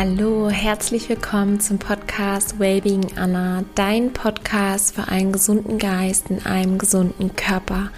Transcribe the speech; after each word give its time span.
Hallo, 0.00 0.48
herzlich 0.48 1.08
willkommen 1.08 1.58
zum 1.58 1.80
Podcast 1.80 2.60
Wellbeing 2.60 3.16
Anna, 3.16 3.64
dein 3.74 4.12
Podcast 4.12 4.94
für 4.94 5.08
einen 5.08 5.32
gesunden 5.32 5.76
Geist 5.78 6.30
in 6.30 6.46
einem 6.46 6.78
gesunden 6.78 7.34
Körper. 7.34 7.90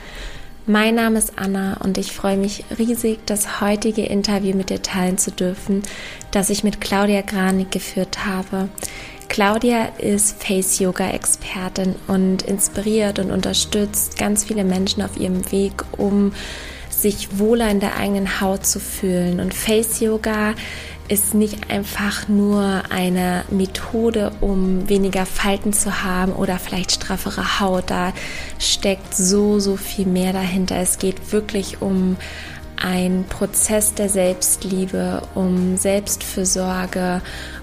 Mein 0.65 0.95
Name 0.95 1.19
ist 1.19 1.35
Anna 1.37 1.77
und 1.85 1.99
ich 1.99 2.13
freue 2.13 2.39
mich 2.39 2.65
riesig, 2.79 3.19
das 3.27 3.61
heutige 3.61 4.07
Interview 4.07 4.57
mit 4.57 4.71
dir 4.71 4.81
teilen 4.81 5.19
zu 5.19 5.31
dürfen, 5.31 5.83
das 6.31 6.49
ich 6.49 6.65
mit 6.65 6.81
Claudia 6.81 7.21
Granik 7.21 7.71
geführt 7.71 8.25
habe. 8.25 8.71
Claudia 9.29 9.91
ist 9.99 10.43
Face 10.43 10.79
Yoga 10.79 11.11
Expertin 11.11 11.97
und 12.09 12.41
inspiriert 12.41 13.19
und 13.19 13.31
unterstützt 13.31 14.19
ganz 14.19 14.45
viele 14.45 14.65
Menschen 14.65 15.03
auf 15.03 15.19
ihrem 15.19 15.53
Weg, 15.53 15.85
um 15.99 16.33
sich 16.89 17.39
wohler 17.39 17.71
in 17.71 17.81
der 17.81 17.99
eigenen 17.99 18.41
Haut 18.41 18.65
zu 18.65 18.81
fühlen. 18.81 19.39
Und 19.41 19.53
Face 19.53 20.01
Yoga 20.01 20.55
ist 21.11 21.35
nicht 21.35 21.71
einfach 21.71 22.29
nur 22.29 22.85
eine 22.91 23.45
Methode, 23.51 24.31
um 24.41 24.89
weniger 24.89 25.27
Falten 25.27 25.73
zu 25.73 26.05
haben 26.05 26.33
oder 26.33 26.61
vielleicht 26.61 26.93
straffere 26.93 27.59
Haut. 27.59 27.91
Da 27.91 28.13
steckt 28.61 29.17
so, 29.17 29.59
so 29.59 29.77
viel 29.77 30.07
mehr 30.07 30.33
dahinter. 30.33 30.77
Es 30.77 30.99
geht 30.99 31.33
wirklich 31.33 31.83
um 31.83 32.17
einen 32.77 33.25
Prozess 33.25 33.95
der 33.95 34.09
Selbstliebe, 34.09 35.23
um 35.35 35.77
Selbstfürsorge 35.77 37.23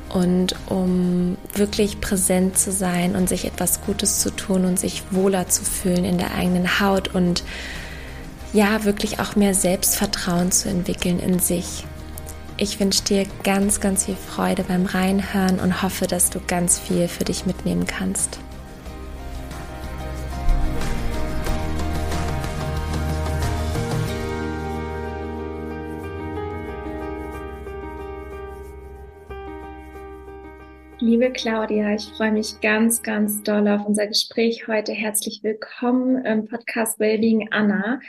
und 0.10 0.56
um 0.68 1.38
wirklich 1.56 2.02
präsent 2.02 2.58
zu 2.58 2.74
sein 2.74 3.16
und 3.16 3.30
sich 3.30 3.46
etwas 3.46 3.82
Gutes 3.82 4.20
zu 4.20 4.30
tun 4.30 4.66
und 4.66 4.78
sich 4.78 5.04
wohler 5.12 5.48
zu 5.48 5.64
fühlen 5.64 6.04
in 6.04 6.18
der 6.18 6.36
eigenen 6.36 6.82
Haut 6.82 7.16
und 7.16 7.44
ja, 8.52 8.84
wirklich 8.84 9.20
auch 9.20 9.36
mehr 9.38 9.54
Selbstvertrauen 9.54 10.52
zu 10.52 10.70
entwickeln 10.70 11.20
in 11.20 11.40
sich. 11.40 11.86
Ich 12.60 12.80
wünsche 12.80 13.04
dir 13.04 13.28
ganz, 13.44 13.80
ganz 13.80 14.06
viel 14.06 14.16
Freude 14.16 14.64
beim 14.64 14.88
Reinhören 14.88 15.60
und 15.60 15.84
hoffe, 15.84 16.08
dass 16.08 16.32
du 16.32 16.40
ganz 16.40 16.80
viel 16.80 17.08
für 17.08 17.24
dich 17.24 17.46
mitnehmen 17.46 17.86
kannst. 17.86 18.40
Liebe 31.00 31.30
Claudia, 31.30 31.94
ich 31.94 32.12
freue 32.18 32.32
mich 32.32 32.60
ganz, 32.60 33.04
ganz 33.04 33.44
doll 33.44 33.68
auf 33.68 33.86
unser 33.86 34.08
Gespräch 34.08 34.68
heute. 34.68 34.94
Herzlich 34.94 35.42
willkommen 35.44 36.26
im 36.26 36.46
Podcast 36.46 37.00
Wellbeing 37.00 37.50
Anna 37.52 38.00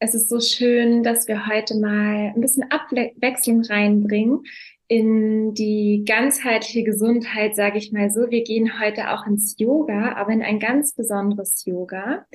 es 0.00 0.14
ist 0.14 0.28
so 0.28 0.40
schön, 0.40 1.02
dass 1.02 1.26
wir 1.28 1.46
heute 1.46 1.76
mal 1.78 2.32
ein 2.34 2.40
bisschen 2.40 2.70
Abwechslung 2.70 3.62
reinbringen 3.62 4.44
in 4.86 5.54
die 5.54 6.04
ganzheitliche 6.06 6.82
Gesundheit, 6.82 7.54
sage 7.56 7.78
ich 7.78 7.92
mal 7.92 8.10
so. 8.10 8.30
Wir 8.30 8.42
gehen 8.42 8.80
heute 8.80 9.10
auch 9.10 9.26
ins 9.26 9.56
Yoga, 9.58 10.14
aber 10.14 10.32
in 10.32 10.42
ein 10.42 10.60
ganz 10.60 10.94
besonderes 10.94 11.64
Yoga. 11.66 12.26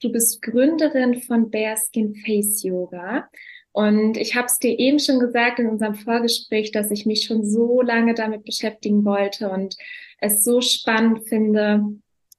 Du 0.00 0.12
bist 0.12 0.42
Gründerin 0.42 1.20
von 1.22 1.50
Bearskin 1.50 2.14
Face 2.14 2.62
Yoga. 2.62 3.28
Und 3.72 4.16
ich 4.16 4.36
habe 4.36 4.46
es 4.46 4.58
dir 4.58 4.78
eben 4.78 4.98
schon 4.98 5.18
gesagt 5.18 5.58
in 5.58 5.68
unserem 5.68 5.94
Vorgespräch, 5.94 6.70
dass 6.70 6.90
ich 6.90 7.06
mich 7.06 7.24
schon 7.24 7.44
so 7.44 7.82
lange 7.82 8.14
damit 8.14 8.44
beschäftigen 8.44 9.04
wollte 9.04 9.50
und 9.50 9.76
es 10.18 10.44
so 10.44 10.60
spannend 10.60 11.28
finde, 11.28 11.82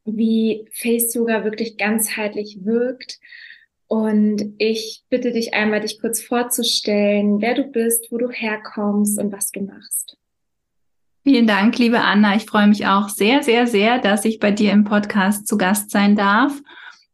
wie 0.06 0.66
Face 0.72 1.14
Yoga 1.14 1.44
wirklich 1.44 1.78
ganzheitlich 1.78 2.60
wirkt 2.64 3.20
und 3.88 4.54
ich 4.58 5.04
bitte 5.10 5.32
dich 5.32 5.54
einmal, 5.54 5.82
dich 5.82 6.00
kurz 6.00 6.22
vorzustellen, 6.22 7.42
wer 7.42 7.56
du 7.56 7.64
bist, 7.64 8.08
wo 8.12 8.18
du 8.18 8.30
herkommst 8.30 9.20
und 9.20 9.32
was 9.32 9.52
du 9.52 9.62
machst. 9.62 10.18
Vielen 11.24 11.48
Dank, 11.48 11.78
liebe 11.78 12.00
Anna. 12.00 12.36
Ich 12.36 12.46
freue 12.46 12.68
mich 12.68 12.88
auch 12.88 13.10
sehr, 13.10 13.44
sehr, 13.44 13.68
sehr, 13.68 14.00
dass 14.00 14.24
ich 14.24 14.40
bei 14.40 14.52
dir 14.52 14.72
im 14.72 14.86
Podcast 14.86 15.48
zu 15.48 15.58
Gast 15.58 15.92
sein 15.92 16.16
darf. 16.16 16.54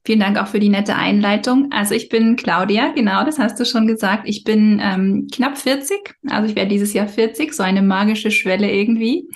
Vielen 0.06 0.20
Dank 0.20 0.38
auch 0.38 0.48
für 0.48 0.60
die 0.60 0.70
nette 0.70 0.96
Einleitung. 0.96 1.72
Also 1.72 1.96
ich 1.96 2.10
bin 2.10 2.36
Claudia, 2.36 2.92
genau, 2.92 3.24
das 3.24 3.40
hast 3.40 3.60
du 3.60 3.66
schon 3.66 3.88
gesagt. 3.88 4.28
Ich 4.28 4.44
bin 4.44 4.82
ähm, 4.84 5.28
knapp 5.34 5.58
40, 5.58 6.14
also 6.28 6.50
ich 6.50 6.56
werde 6.56 6.70
dieses 6.70 6.94
Jahr 6.94 7.08
40, 7.08 7.54
so 7.54 7.64
eine 7.64 7.82
magische 7.82 8.30
Schwelle 8.30 8.70
irgendwie. 8.70 9.30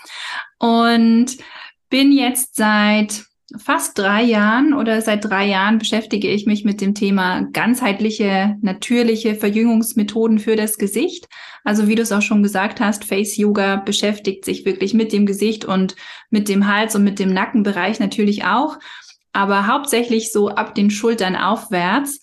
Und 0.60 1.38
bin 1.90 2.12
jetzt 2.12 2.56
seit 2.56 3.24
fast 3.56 3.98
drei 3.98 4.24
Jahren 4.24 4.74
oder 4.74 5.02
seit 5.02 5.24
drei 5.24 5.48
Jahren 5.48 5.78
beschäftige 5.78 6.28
ich 6.28 6.46
mich 6.46 6.66
mit 6.66 6.82
dem 6.82 6.94
Thema 6.94 7.44
ganzheitliche, 7.54 8.58
natürliche 8.62 9.36
Verjüngungsmethoden 9.36 10.40
für 10.40 10.58
das 10.58 10.78
Gesicht. 10.78 11.28
Also 11.64 11.88
wie 11.88 11.96
du 11.96 12.02
es 12.02 12.12
auch 12.12 12.22
schon 12.22 12.44
gesagt 12.44 12.82
hast, 12.82 13.06
Face 13.06 13.38
Yoga 13.38 13.78
beschäftigt 13.78 14.44
sich 14.44 14.66
wirklich 14.66 14.94
mit 14.94 15.14
dem 15.14 15.26
Gesicht 15.26 15.64
und 15.64 15.96
mit 16.30 16.50
dem 16.50 16.68
Hals 16.68 16.96
und 16.96 17.06
mit 17.06 17.20
dem 17.20 17.32
Nackenbereich 17.32 18.00
natürlich 18.00 18.44
auch, 18.44 18.80
aber 19.32 19.68
hauptsächlich 19.68 20.32
so 20.34 20.50
ab 20.50 20.76
den 20.76 20.90
Schultern 20.90 21.36
aufwärts. 21.36 22.20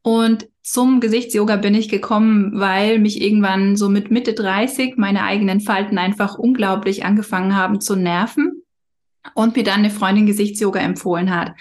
Und 0.00 0.48
zum 0.62 1.00
Gesichtsyoga 1.00 1.56
bin 1.56 1.74
ich 1.74 1.88
gekommen, 1.88 2.58
weil 2.58 2.98
mich 2.98 3.20
irgendwann 3.20 3.76
so 3.76 3.88
mit 3.88 4.10
Mitte 4.10 4.32
30 4.32 4.96
meine 4.96 5.24
eigenen 5.24 5.60
Falten 5.60 5.98
einfach 5.98 6.38
unglaublich 6.38 7.04
angefangen 7.04 7.56
haben 7.56 7.80
zu 7.80 7.94
nerven 7.94 8.61
und 9.34 9.56
mir 9.56 9.64
dann 9.64 9.80
eine 9.80 9.90
Freundin 9.90 10.26
Gesichtsyoga 10.26 10.80
empfohlen 10.80 11.34
hat. 11.34 11.52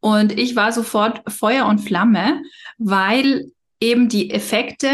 Und 0.00 0.38
ich 0.38 0.54
war 0.54 0.72
sofort 0.72 1.22
Feuer 1.32 1.66
und 1.66 1.78
Flamme, 1.78 2.42
weil 2.78 3.50
eben 3.80 4.08
die 4.08 4.30
Effekte 4.30 4.88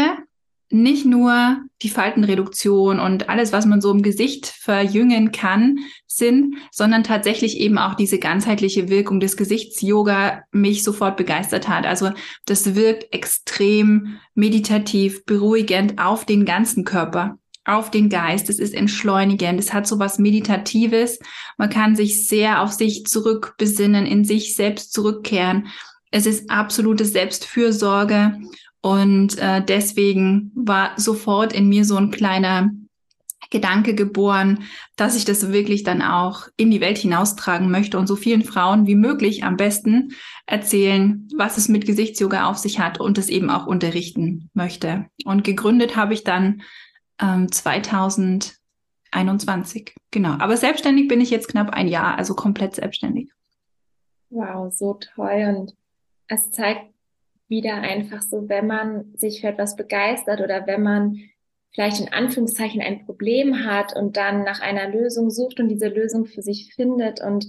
nicht 0.71 1.05
nur 1.05 1.57
die 1.81 1.89
Faltenreduktion 1.89 2.99
und 2.99 3.27
alles, 3.27 3.51
was 3.51 3.65
man 3.65 3.81
so 3.81 3.91
im 3.91 4.03
Gesicht 4.03 4.45
verjüngen 4.47 5.33
kann, 5.33 5.79
sind, 6.07 6.55
sondern 6.71 7.03
tatsächlich 7.03 7.59
eben 7.59 7.77
auch 7.77 7.95
diese 7.95 8.19
ganzheitliche 8.19 8.87
Wirkung 8.87 9.19
des 9.19 9.35
Gesichtsyoga 9.35 10.43
mich 10.51 10.83
sofort 10.83 11.17
begeistert 11.17 11.67
hat. 11.67 11.85
Also 11.85 12.11
das 12.45 12.75
wirkt 12.75 13.13
extrem 13.13 14.19
meditativ, 14.33 15.25
beruhigend 15.25 15.99
auf 15.99 16.25
den 16.25 16.45
ganzen 16.45 16.85
Körper 16.85 17.37
auf 17.65 17.91
den 17.91 18.09
Geist, 18.09 18.49
es 18.49 18.59
ist 18.59 18.73
entschleunigend, 18.73 19.59
es 19.59 19.73
hat 19.73 19.85
so 19.87 19.99
was 19.99 20.19
Meditatives. 20.19 21.19
Man 21.57 21.69
kann 21.69 21.95
sich 21.95 22.27
sehr 22.27 22.61
auf 22.61 22.71
sich 22.71 23.05
zurückbesinnen, 23.05 24.05
in 24.05 24.25
sich 24.25 24.55
selbst 24.55 24.93
zurückkehren. 24.93 25.67
Es 26.09 26.25
ist 26.25 26.49
absolute 26.49 27.05
Selbstfürsorge 27.05 28.39
und 28.81 29.37
äh, 29.37 29.63
deswegen 29.63 30.51
war 30.55 30.91
sofort 30.97 31.53
in 31.53 31.69
mir 31.69 31.85
so 31.85 31.95
ein 31.97 32.11
kleiner 32.11 32.71
Gedanke 33.51 33.93
geboren, 33.93 34.63
dass 34.95 35.15
ich 35.15 35.25
das 35.25 35.51
wirklich 35.51 35.83
dann 35.83 36.01
auch 36.01 36.47
in 36.57 36.71
die 36.71 36.81
Welt 36.81 36.97
hinaustragen 36.97 37.69
möchte 37.69 37.99
und 37.99 38.07
so 38.07 38.15
vielen 38.15 38.43
Frauen 38.43 38.87
wie 38.87 38.95
möglich 38.95 39.43
am 39.43 39.57
besten 39.57 40.13
erzählen, 40.47 41.27
was 41.35 41.57
es 41.57 41.67
mit 41.67 41.85
Gesichtsyoga 41.85 42.45
auf 42.45 42.57
sich 42.57 42.79
hat 42.79 42.99
und 42.99 43.17
es 43.17 43.29
eben 43.29 43.49
auch 43.49 43.67
unterrichten 43.67 44.49
möchte. 44.53 45.05
Und 45.25 45.43
gegründet 45.43 45.95
habe 45.95 46.13
ich 46.13 46.23
dann 46.23 46.61
ähm, 47.21 47.51
2021. 47.51 49.93
Genau. 50.11 50.31
Aber 50.39 50.57
selbstständig 50.57 51.07
bin 51.07 51.21
ich 51.21 51.29
jetzt 51.29 51.47
knapp 51.47 51.69
ein 51.71 51.87
Jahr, 51.87 52.17
also 52.17 52.33
komplett 52.33 52.75
selbstständig. 52.75 53.29
Wow, 54.29 54.73
so 54.73 54.95
toll. 54.95 55.55
Und 55.55 55.75
es 56.27 56.51
zeigt 56.51 56.91
wieder 57.47 57.75
einfach 57.75 58.21
so, 58.21 58.47
wenn 58.47 58.67
man 58.67 59.13
sich 59.15 59.41
für 59.41 59.47
etwas 59.47 59.75
begeistert 59.75 60.41
oder 60.41 60.65
wenn 60.67 60.81
man 60.81 61.19
vielleicht 61.73 61.99
in 61.99 62.11
Anführungszeichen 62.11 62.81
ein 62.81 63.05
Problem 63.05 63.65
hat 63.65 63.95
und 63.95 64.17
dann 64.17 64.43
nach 64.43 64.61
einer 64.61 64.89
Lösung 64.89 65.29
sucht 65.29 65.59
und 65.59 65.69
diese 65.69 65.87
Lösung 65.87 66.25
für 66.25 66.41
sich 66.41 66.73
findet 66.73 67.21
und 67.21 67.47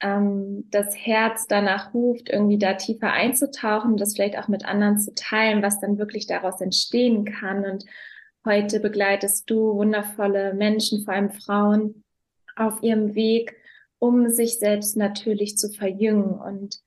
ähm, 0.00 0.66
das 0.70 0.96
Herz 0.96 1.46
danach 1.46 1.92
ruft, 1.92 2.30
irgendwie 2.30 2.58
da 2.58 2.74
tiefer 2.74 3.12
einzutauchen, 3.12 3.96
das 3.96 4.14
vielleicht 4.14 4.38
auch 4.38 4.48
mit 4.48 4.64
anderen 4.64 4.98
zu 4.98 5.14
teilen, 5.14 5.62
was 5.62 5.80
dann 5.80 5.98
wirklich 5.98 6.26
daraus 6.26 6.60
entstehen 6.60 7.24
kann 7.24 7.64
und 7.64 7.84
Heute 8.46 8.80
begleitest 8.80 9.50
du 9.50 9.74
wundervolle 9.74 10.54
Menschen, 10.54 11.04
vor 11.04 11.12
allem 11.12 11.30
Frauen, 11.30 12.04
auf 12.56 12.82
ihrem 12.82 13.14
Weg, 13.14 13.54
um 13.98 14.30
sich 14.30 14.58
selbst 14.58 14.96
natürlich 14.96 15.58
zu 15.58 15.68
verjüngen. 15.68 16.40
Und 16.40 16.80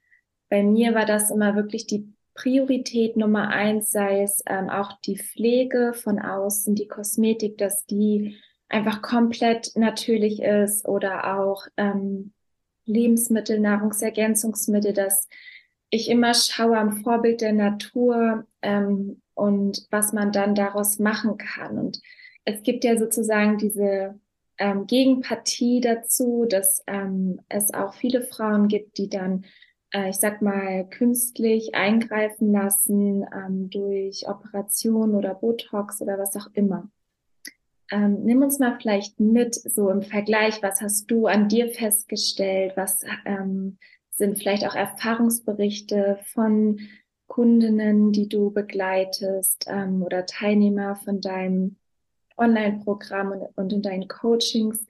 bei 0.50 0.64
mir 0.64 0.96
war 0.96 1.06
das 1.06 1.30
immer 1.30 1.56
wirklich 1.56 1.86
die 1.86 2.12
Priorität 2.34 3.18
Nummer 3.18 3.50
eins, 3.50 3.92
sei 3.92 4.24
es 4.24 4.42
ähm, 4.48 4.70
auch 4.70 4.94
die 5.06 5.18
Pflege 5.18 5.94
von 5.94 6.20
außen, 6.20 6.74
die 6.74 6.88
Kosmetik, 6.88 7.60
dass 7.60 7.86
die 7.86 8.38
einfach 8.68 9.04
komplett 9.04 9.72
natürlich 9.76 10.42
ist 10.42 10.88
oder 10.88 11.38
auch 11.38 11.68
ähm, 11.78 12.34
Lebensmittel, 12.86 13.60
Nahrungsergänzungsmittel, 13.60 14.94
dass 14.94 15.28
ich 15.92 16.10
immer 16.10 16.34
schaue 16.34 16.80
am 16.80 17.04
Vorbild 17.04 17.42
der 17.42 17.54
Natur, 17.54 18.48
ähm, 18.64 19.22
und 19.34 19.88
was 19.92 20.14
man 20.14 20.32
dann 20.32 20.56
daraus 20.56 21.00
machen 21.00 21.38
kann. 21.38 21.78
Und 21.78 22.02
es 22.46 22.64
gibt 22.64 22.84
ja 22.84 22.98
sozusagen 22.98 23.58
diese 23.58 24.20
ähm, 24.58 24.86
Gegenpartie 24.88 25.82
dazu, 25.82 26.46
dass 26.48 26.84
ähm, 26.88 27.42
es 27.50 27.74
auch 27.74 27.94
viele 27.94 28.22
Frauen 28.22 28.68
gibt, 28.68 28.98
die 28.98 29.10
dann, 29.10 29.46
äh, 29.92 30.10
ich 30.10 30.18
sag 30.18 30.42
mal, 30.42 30.88
künstlich 30.90 31.74
eingreifen 31.76 32.52
lassen 32.52 33.26
ähm, 33.34 33.70
durch 33.70 34.28
Operation 34.28 35.16
oder 35.16 35.34
Botox 35.34 36.02
oder 36.02 36.18
was 36.18 36.36
auch 36.36 36.48
immer. 36.54 36.90
ähm, 37.92 38.24
nimm 38.24 38.42
uns 38.42 38.60
mal 38.60 38.78
vielleicht 38.80 39.20
mit, 39.20 39.56
so 39.56 39.90
im 39.90 40.02
Vergleich, 40.02 40.62
was 40.64 40.82
hast 40.82 41.12
du 41.12 41.28
an 41.28 41.48
dir 41.48 41.70
festgestellt, 41.70 42.74
was 42.76 43.04
ähm, 43.26 43.78
sind 44.10 44.38
vielleicht 44.38 44.66
auch 44.68 44.76
Erfahrungsberichte 44.76 46.20
von 46.34 46.80
Kundinnen, 47.34 48.12
die 48.12 48.30
du 48.30 48.52
begleitest 48.52 49.66
ähm, 49.68 50.04
oder 50.04 50.28
Teilnehmer 50.28 50.96
von 50.98 51.20
deinem 51.20 51.78
Online-Programm 52.38 53.32
und, 53.32 53.48
und 53.56 53.74
in 53.74 53.82
deinen 53.82 54.08
Coachings. 54.08 54.86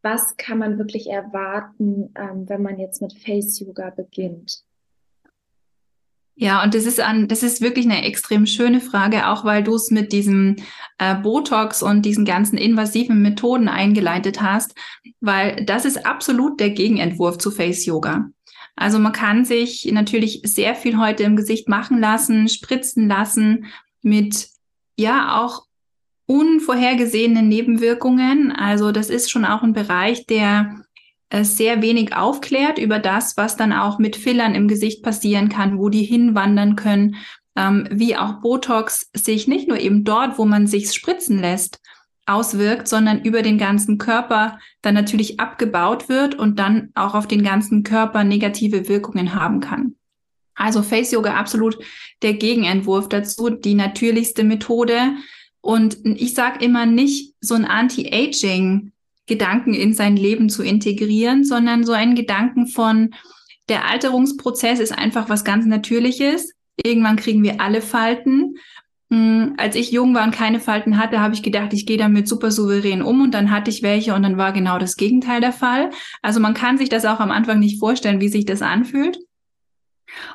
Was 0.00 0.36
kann 0.36 0.58
man 0.58 0.78
wirklich 0.78 1.10
erwarten, 1.10 2.14
ähm, 2.14 2.48
wenn 2.48 2.62
man 2.62 2.78
jetzt 2.78 3.02
mit 3.02 3.14
Face 3.14 3.58
Yoga 3.58 3.90
beginnt? 3.90 4.62
Ja, 6.36 6.62
und 6.62 6.74
das 6.74 6.84
ist 6.84 7.00
an, 7.00 7.26
das 7.26 7.42
ist 7.42 7.60
wirklich 7.60 7.86
eine 7.86 8.04
extrem 8.04 8.46
schöne 8.46 8.80
Frage, 8.80 9.26
auch 9.26 9.44
weil 9.44 9.64
du 9.64 9.74
es 9.74 9.90
mit 9.90 10.12
diesem 10.12 10.54
äh, 10.98 11.16
Botox 11.16 11.82
und 11.82 12.02
diesen 12.02 12.24
ganzen 12.24 12.56
invasiven 12.56 13.20
Methoden 13.20 13.66
eingeleitet 13.66 14.40
hast, 14.40 14.76
weil 15.20 15.64
das 15.64 15.84
ist 15.84 16.06
absolut 16.06 16.60
der 16.60 16.70
Gegenentwurf 16.70 17.38
zu 17.38 17.50
Face 17.50 17.84
Yoga. 17.84 18.30
Also 18.76 18.98
man 18.98 19.12
kann 19.12 19.44
sich 19.44 19.90
natürlich 19.92 20.40
sehr 20.44 20.74
viel 20.74 20.98
heute 20.98 21.22
im 21.22 21.36
Gesicht 21.36 21.68
machen 21.68 21.98
lassen, 22.00 22.48
spritzen 22.48 23.08
lassen 23.08 23.66
mit 24.02 24.48
ja 24.96 25.40
auch 25.42 25.66
unvorhergesehenen 26.26 27.48
Nebenwirkungen. 27.48 28.52
Also 28.52 28.92
das 28.92 29.10
ist 29.10 29.30
schon 29.30 29.44
auch 29.44 29.62
ein 29.62 29.74
Bereich, 29.74 30.26
der 30.26 30.84
äh, 31.30 31.44
sehr 31.44 31.82
wenig 31.82 32.16
aufklärt 32.16 32.78
über 32.78 32.98
das, 32.98 33.36
was 33.36 33.56
dann 33.56 33.72
auch 33.72 33.98
mit 33.98 34.16
Fillern 34.16 34.54
im 34.54 34.68
Gesicht 34.68 35.02
passieren 35.02 35.48
kann, 35.48 35.78
wo 35.78 35.88
die 35.88 36.04
hinwandern 36.04 36.76
können, 36.76 37.16
ähm, 37.56 37.86
wie 37.90 38.16
auch 38.16 38.40
Botox 38.40 39.10
sich 39.14 39.46
nicht 39.46 39.68
nur 39.68 39.78
eben 39.78 40.04
dort, 40.04 40.38
wo 40.38 40.44
man 40.44 40.66
sich 40.66 40.92
spritzen 40.92 41.38
lässt, 41.38 41.80
auswirkt, 42.26 42.88
sondern 42.88 43.22
über 43.22 43.42
den 43.42 43.58
ganzen 43.58 43.98
Körper 43.98 44.58
dann 44.82 44.94
natürlich 44.94 45.40
abgebaut 45.40 46.08
wird 46.08 46.34
und 46.34 46.58
dann 46.58 46.90
auch 46.94 47.14
auf 47.14 47.26
den 47.28 47.42
ganzen 47.42 47.82
Körper 47.82 48.24
negative 48.24 48.88
Wirkungen 48.88 49.34
haben 49.34 49.60
kann. 49.60 49.96
Also 50.54 50.82
Face 50.82 51.12
Yoga 51.12 51.34
absolut 51.34 51.78
der 52.22 52.34
Gegenentwurf 52.34 53.08
dazu, 53.08 53.50
die 53.50 53.74
natürlichste 53.74 54.44
Methode. 54.44 55.14
Und 55.60 55.98
ich 56.04 56.34
sage 56.34 56.64
immer 56.64 56.86
nicht 56.86 57.34
so 57.40 57.54
ein 57.54 57.64
Anti-Aging 57.64 58.92
Gedanken 59.26 59.72
in 59.72 59.94
sein 59.94 60.16
Leben 60.16 60.50
zu 60.50 60.62
integrieren, 60.62 61.44
sondern 61.44 61.84
so 61.84 61.92
einen 61.92 62.14
Gedanken 62.14 62.66
von, 62.66 63.14
der 63.68 63.86
Alterungsprozess 63.88 64.78
ist 64.78 64.92
einfach 64.92 65.28
was 65.28 65.44
ganz 65.44 65.64
Natürliches. 65.64 66.52
Irgendwann 66.82 67.16
kriegen 67.16 67.42
wir 67.42 67.60
alle 67.60 67.80
Falten. 67.80 68.56
Hm, 69.10 69.54
als 69.58 69.76
ich 69.76 69.90
jung 69.90 70.14
war 70.14 70.24
und 70.24 70.34
keine 70.34 70.60
Falten 70.60 70.98
hatte, 70.98 71.20
habe 71.20 71.34
ich 71.34 71.42
gedacht, 71.42 71.72
ich 71.72 71.86
gehe 71.86 71.98
damit 71.98 72.26
super 72.26 72.50
souverän 72.50 73.02
um 73.02 73.20
und 73.20 73.32
dann 73.32 73.50
hatte 73.50 73.70
ich 73.70 73.82
welche 73.82 74.14
und 74.14 74.22
dann 74.22 74.38
war 74.38 74.52
genau 74.52 74.78
das 74.78 74.96
Gegenteil 74.96 75.40
der 75.40 75.52
Fall. 75.52 75.90
Also 76.22 76.40
man 76.40 76.54
kann 76.54 76.78
sich 76.78 76.88
das 76.88 77.04
auch 77.04 77.20
am 77.20 77.30
Anfang 77.30 77.58
nicht 77.58 77.78
vorstellen, 77.78 78.20
wie 78.20 78.28
sich 78.28 78.46
das 78.46 78.62
anfühlt. 78.62 79.18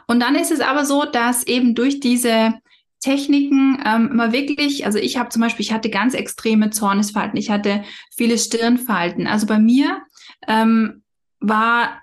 Und 0.07 0.19
dann 0.19 0.35
ist 0.35 0.51
es 0.51 0.61
aber 0.61 0.85
so, 0.85 1.05
dass 1.05 1.47
eben 1.47 1.73
durch 1.73 1.99
diese 1.99 2.53
Techniken 3.01 3.81
ähm, 3.85 4.15
mal 4.15 4.33
wirklich, 4.33 4.85
also 4.85 4.99
ich 4.99 5.17
habe 5.17 5.29
zum 5.29 5.41
Beispiel, 5.41 5.65
ich 5.65 5.71
hatte 5.71 5.89
ganz 5.89 6.13
extreme 6.13 6.69
Zornesfalten, 6.69 7.37
ich 7.37 7.49
hatte 7.49 7.83
viele 8.15 8.37
Stirnfalten. 8.37 9.25
Also 9.25 9.47
bei 9.47 9.57
mir 9.57 10.01
ähm, 10.47 11.03
war 11.39 12.01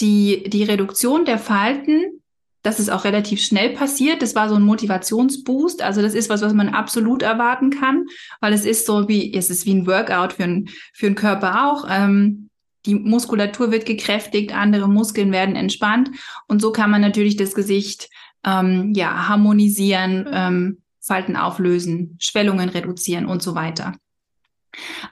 die, 0.00 0.48
die 0.48 0.64
Reduktion 0.64 1.24
der 1.24 1.38
Falten, 1.38 2.17
das 2.62 2.80
ist 2.80 2.90
auch 2.90 3.04
relativ 3.04 3.40
schnell 3.40 3.70
passiert. 3.70 4.20
Das 4.20 4.34
war 4.34 4.48
so 4.48 4.56
ein 4.56 4.62
Motivationsboost. 4.62 5.82
Also 5.82 6.02
das 6.02 6.14
ist 6.14 6.28
was, 6.28 6.42
was 6.42 6.54
man 6.54 6.68
absolut 6.68 7.22
erwarten 7.22 7.70
kann, 7.70 8.06
weil 8.40 8.52
es 8.52 8.64
ist 8.64 8.86
so 8.86 9.08
wie, 9.08 9.32
es 9.32 9.50
ist 9.50 9.64
wie 9.64 9.74
ein 9.74 9.86
Workout 9.86 10.34
für, 10.34 10.44
ein, 10.44 10.68
für 10.92 11.06
den 11.06 11.14
Körper 11.14 11.68
auch. 11.68 11.86
Ähm, 11.88 12.48
die 12.86 12.94
Muskulatur 12.94 13.70
wird 13.70 13.86
gekräftigt, 13.86 14.54
andere 14.54 14.88
Muskeln 14.88 15.32
werden 15.32 15.56
entspannt 15.56 16.10
und 16.46 16.60
so 16.60 16.72
kann 16.72 16.90
man 16.90 17.00
natürlich 17.00 17.36
das 17.36 17.54
Gesicht 17.54 18.08
ähm, 18.44 18.92
ja, 18.94 19.28
harmonisieren, 19.28 20.26
ähm, 20.32 20.78
Falten 21.00 21.36
auflösen, 21.36 22.16
Schwellungen 22.18 22.68
reduzieren 22.68 23.26
und 23.26 23.42
so 23.42 23.54
weiter. 23.54 23.94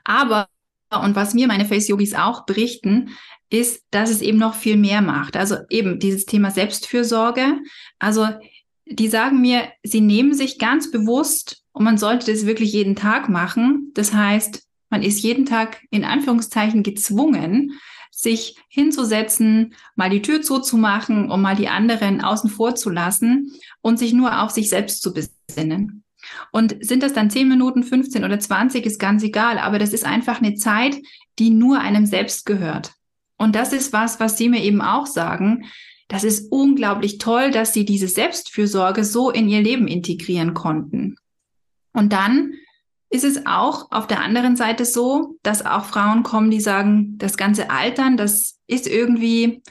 Aber, 0.04 0.48
und 0.90 1.16
was 1.16 1.34
mir 1.34 1.48
meine 1.48 1.64
Face-Yogis 1.64 2.14
auch 2.14 2.46
berichten, 2.46 3.10
ist, 3.50 3.84
dass 3.90 4.10
es 4.10 4.22
eben 4.22 4.38
noch 4.38 4.54
viel 4.54 4.76
mehr 4.76 5.02
macht. 5.02 5.36
Also 5.36 5.56
eben 5.70 5.98
dieses 5.98 6.26
Thema 6.26 6.50
Selbstfürsorge. 6.50 7.60
Also 7.98 8.28
die 8.86 9.08
sagen 9.08 9.40
mir, 9.40 9.68
sie 9.82 10.00
nehmen 10.00 10.34
sich 10.34 10.58
ganz 10.58 10.90
bewusst 10.90 11.64
und 11.72 11.84
man 11.84 11.98
sollte 11.98 12.30
das 12.30 12.46
wirklich 12.46 12.72
jeden 12.72 12.96
Tag 12.96 13.28
machen. 13.28 13.90
Das 13.94 14.12
heißt, 14.12 14.62
man 14.90 15.02
ist 15.02 15.22
jeden 15.22 15.46
Tag 15.46 15.82
in 15.90 16.04
Anführungszeichen 16.04 16.82
gezwungen, 16.82 17.72
sich 18.10 18.56
hinzusetzen, 18.68 19.74
mal 19.94 20.08
die 20.08 20.22
Tür 20.22 20.40
zuzumachen, 20.40 21.30
um 21.30 21.42
mal 21.42 21.56
die 21.56 21.68
anderen 21.68 22.22
außen 22.22 22.48
vor 22.48 22.74
zu 22.74 22.88
lassen 22.88 23.52
und 23.82 23.98
sich 23.98 24.12
nur 24.12 24.42
auf 24.42 24.50
sich 24.50 24.70
selbst 24.70 25.02
zu 25.02 25.12
besinnen. 25.12 26.04
Und 26.50 26.76
sind 26.80 27.02
das 27.02 27.12
dann 27.12 27.30
10 27.30 27.48
Minuten, 27.48 27.82
15 27.82 28.24
oder 28.24 28.40
20, 28.40 28.86
ist 28.86 28.98
ganz 28.98 29.22
egal, 29.22 29.58
aber 29.58 29.78
das 29.78 29.92
ist 29.92 30.04
einfach 30.04 30.40
eine 30.40 30.54
Zeit, 30.54 30.96
die 31.38 31.50
nur 31.50 31.80
einem 31.80 32.06
selbst 32.06 32.46
gehört. 32.46 32.94
Und 33.38 33.54
das 33.54 33.72
ist 33.72 33.92
was, 33.92 34.20
was 34.20 34.38
Sie 34.38 34.48
mir 34.48 34.62
eben 34.62 34.80
auch 34.80 35.06
sagen. 35.06 35.66
Das 36.08 36.24
ist 36.24 36.50
unglaublich 36.52 37.18
toll, 37.18 37.50
dass 37.50 37.72
Sie 37.72 37.84
diese 37.84 38.08
Selbstfürsorge 38.08 39.04
so 39.04 39.30
in 39.30 39.48
Ihr 39.48 39.60
Leben 39.60 39.88
integrieren 39.88 40.54
konnten. 40.54 41.16
Und 41.92 42.12
dann 42.12 42.54
ist 43.10 43.24
es 43.24 43.46
auch 43.46 43.90
auf 43.90 44.06
der 44.06 44.20
anderen 44.20 44.56
Seite 44.56 44.84
so, 44.84 45.38
dass 45.42 45.64
auch 45.64 45.84
Frauen 45.84 46.22
kommen, 46.22 46.50
die 46.50 46.60
sagen, 46.60 47.16
das 47.18 47.36
ganze 47.36 47.70
Altern, 47.70 48.16
das 48.16 48.58
ist 48.66 48.86
irgendwie 48.86 49.62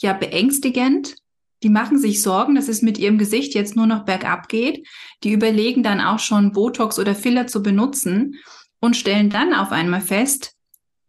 ja 0.00 0.12
beängstigend. 0.12 1.16
Die 1.62 1.68
machen 1.70 1.98
sich 1.98 2.22
Sorgen, 2.22 2.54
dass 2.54 2.68
es 2.68 2.82
mit 2.82 2.98
ihrem 2.98 3.18
Gesicht 3.18 3.54
jetzt 3.54 3.76
nur 3.76 3.86
noch 3.86 4.04
bergab 4.04 4.48
geht. 4.48 4.86
Die 5.24 5.32
überlegen 5.32 5.82
dann 5.82 6.00
auch 6.00 6.18
schon 6.18 6.52
Botox 6.52 6.98
oder 6.98 7.14
Filler 7.14 7.46
zu 7.46 7.62
benutzen 7.62 8.36
und 8.80 8.96
stellen 8.96 9.28
dann 9.28 9.52
auf 9.54 9.72
einmal 9.72 10.00
fest, 10.00 10.54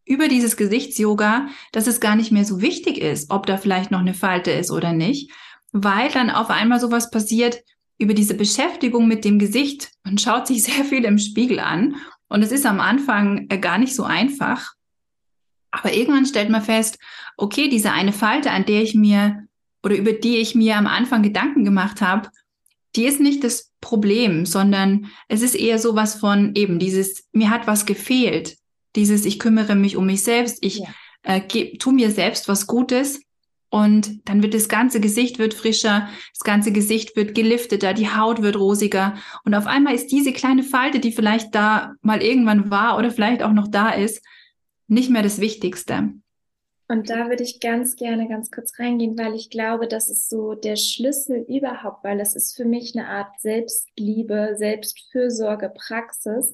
über 0.09 0.27
dieses 0.27 0.57
Gesichtsyoga, 0.57 1.49
dass 1.71 1.85
es 1.85 1.99
gar 1.99 2.15
nicht 2.15 2.31
mehr 2.31 2.43
so 2.43 2.61
wichtig 2.61 2.97
ist, 2.97 3.29
ob 3.29 3.45
da 3.45 3.57
vielleicht 3.57 3.91
noch 3.91 3.99
eine 3.99 4.15
Falte 4.15 4.49
ist 4.49 4.71
oder 4.71 4.91
nicht, 4.91 5.31
weil 5.71 6.09
dann 6.09 6.31
auf 6.31 6.49
einmal 6.49 6.79
sowas 6.79 7.11
passiert, 7.11 7.59
über 7.99 8.15
diese 8.15 8.33
Beschäftigung 8.33 9.07
mit 9.07 9.23
dem 9.23 9.37
Gesicht. 9.37 9.91
Man 10.03 10.17
schaut 10.17 10.47
sich 10.47 10.63
sehr 10.65 10.83
viel 10.83 11.05
im 11.05 11.19
Spiegel 11.19 11.59
an 11.59 11.95
und 12.27 12.41
es 12.41 12.51
ist 12.51 12.65
am 12.65 12.79
Anfang 12.79 13.45
äh, 13.49 13.59
gar 13.59 13.77
nicht 13.77 13.95
so 13.95 14.03
einfach. 14.03 14.73
Aber 15.69 15.93
irgendwann 15.93 16.25
stellt 16.25 16.49
man 16.49 16.63
fest, 16.63 16.97
okay, 17.37 17.69
diese 17.69 17.91
eine 17.91 18.11
Falte, 18.11 18.49
an 18.49 18.65
der 18.65 18.81
ich 18.81 18.95
mir 18.95 19.43
oder 19.83 19.95
über 19.95 20.13
die 20.13 20.37
ich 20.37 20.55
mir 20.55 20.75
am 20.75 20.87
Anfang 20.87 21.21
Gedanken 21.21 21.63
gemacht 21.63 22.01
habe, 22.01 22.29
die 22.95 23.05
ist 23.05 23.19
nicht 23.19 23.43
das 23.43 23.71
Problem, 23.79 24.47
sondern 24.47 25.11
es 25.27 25.43
ist 25.43 25.53
eher 25.53 25.77
sowas 25.77 26.15
von 26.15 26.55
eben 26.55 26.79
dieses, 26.79 27.29
mir 27.31 27.51
hat 27.51 27.67
was 27.67 27.85
gefehlt. 27.85 28.57
Dieses, 28.95 29.25
ich 29.25 29.39
kümmere 29.39 29.75
mich 29.75 29.97
um 29.97 30.05
mich 30.05 30.23
selbst, 30.23 30.59
ich 30.61 30.79
ja. 30.79 30.87
äh, 31.23 31.41
tu 31.77 31.91
mir 31.91 32.11
selbst 32.11 32.47
was 32.47 32.67
Gutes 32.67 33.21
und 33.69 34.27
dann 34.27 34.41
wird 34.41 34.55
das 34.55 34.67
ganze 34.67 34.99
Gesicht 34.99 35.37
wird 35.37 35.53
frischer, 35.53 36.09
das 36.33 36.39
ganze 36.43 36.71
Gesicht 36.71 37.15
wird 37.15 37.35
gelifteter, 37.35 37.93
die 37.93 38.09
Haut 38.09 38.41
wird 38.41 38.57
rosiger. 38.57 39.15
Und 39.45 39.53
auf 39.53 39.67
einmal 39.67 39.93
ist 39.93 40.11
diese 40.11 40.33
kleine 40.33 40.63
Falte, 40.63 40.99
die 40.99 41.11
vielleicht 41.11 41.53
da 41.53 41.93
mal 42.01 42.23
irgendwann 42.23 42.71
war 42.71 42.97
oder 42.97 43.11
vielleicht 43.11 43.43
auch 43.43 43.53
noch 43.53 43.67
da 43.67 43.91
ist, 43.91 44.25
nicht 44.87 45.11
mehr 45.11 45.21
das 45.21 45.39
Wichtigste. 45.39 46.13
Und 46.87 47.11
da 47.11 47.29
würde 47.29 47.43
ich 47.43 47.59
ganz 47.59 47.95
gerne 47.95 48.27
ganz 48.27 48.49
kurz 48.49 48.79
reingehen, 48.79 49.15
weil 49.15 49.35
ich 49.35 49.51
glaube, 49.51 49.87
das 49.87 50.09
ist 50.09 50.27
so 50.27 50.55
der 50.55 50.75
Schlüssel 50.75 51.45
überhaupt, 51.47 52.03
weil 52.03 52.17
das 52.17 52.35
ist 52.35 52.57
für 52.57 52.65
mich 52.65 52.97
eine 52.97 53.07
Art 53.07 53.39
Selbstliebe, 53.39 54.55
Selbstfürsorge, 54.57 55.69
Praxis. 55.69 56.51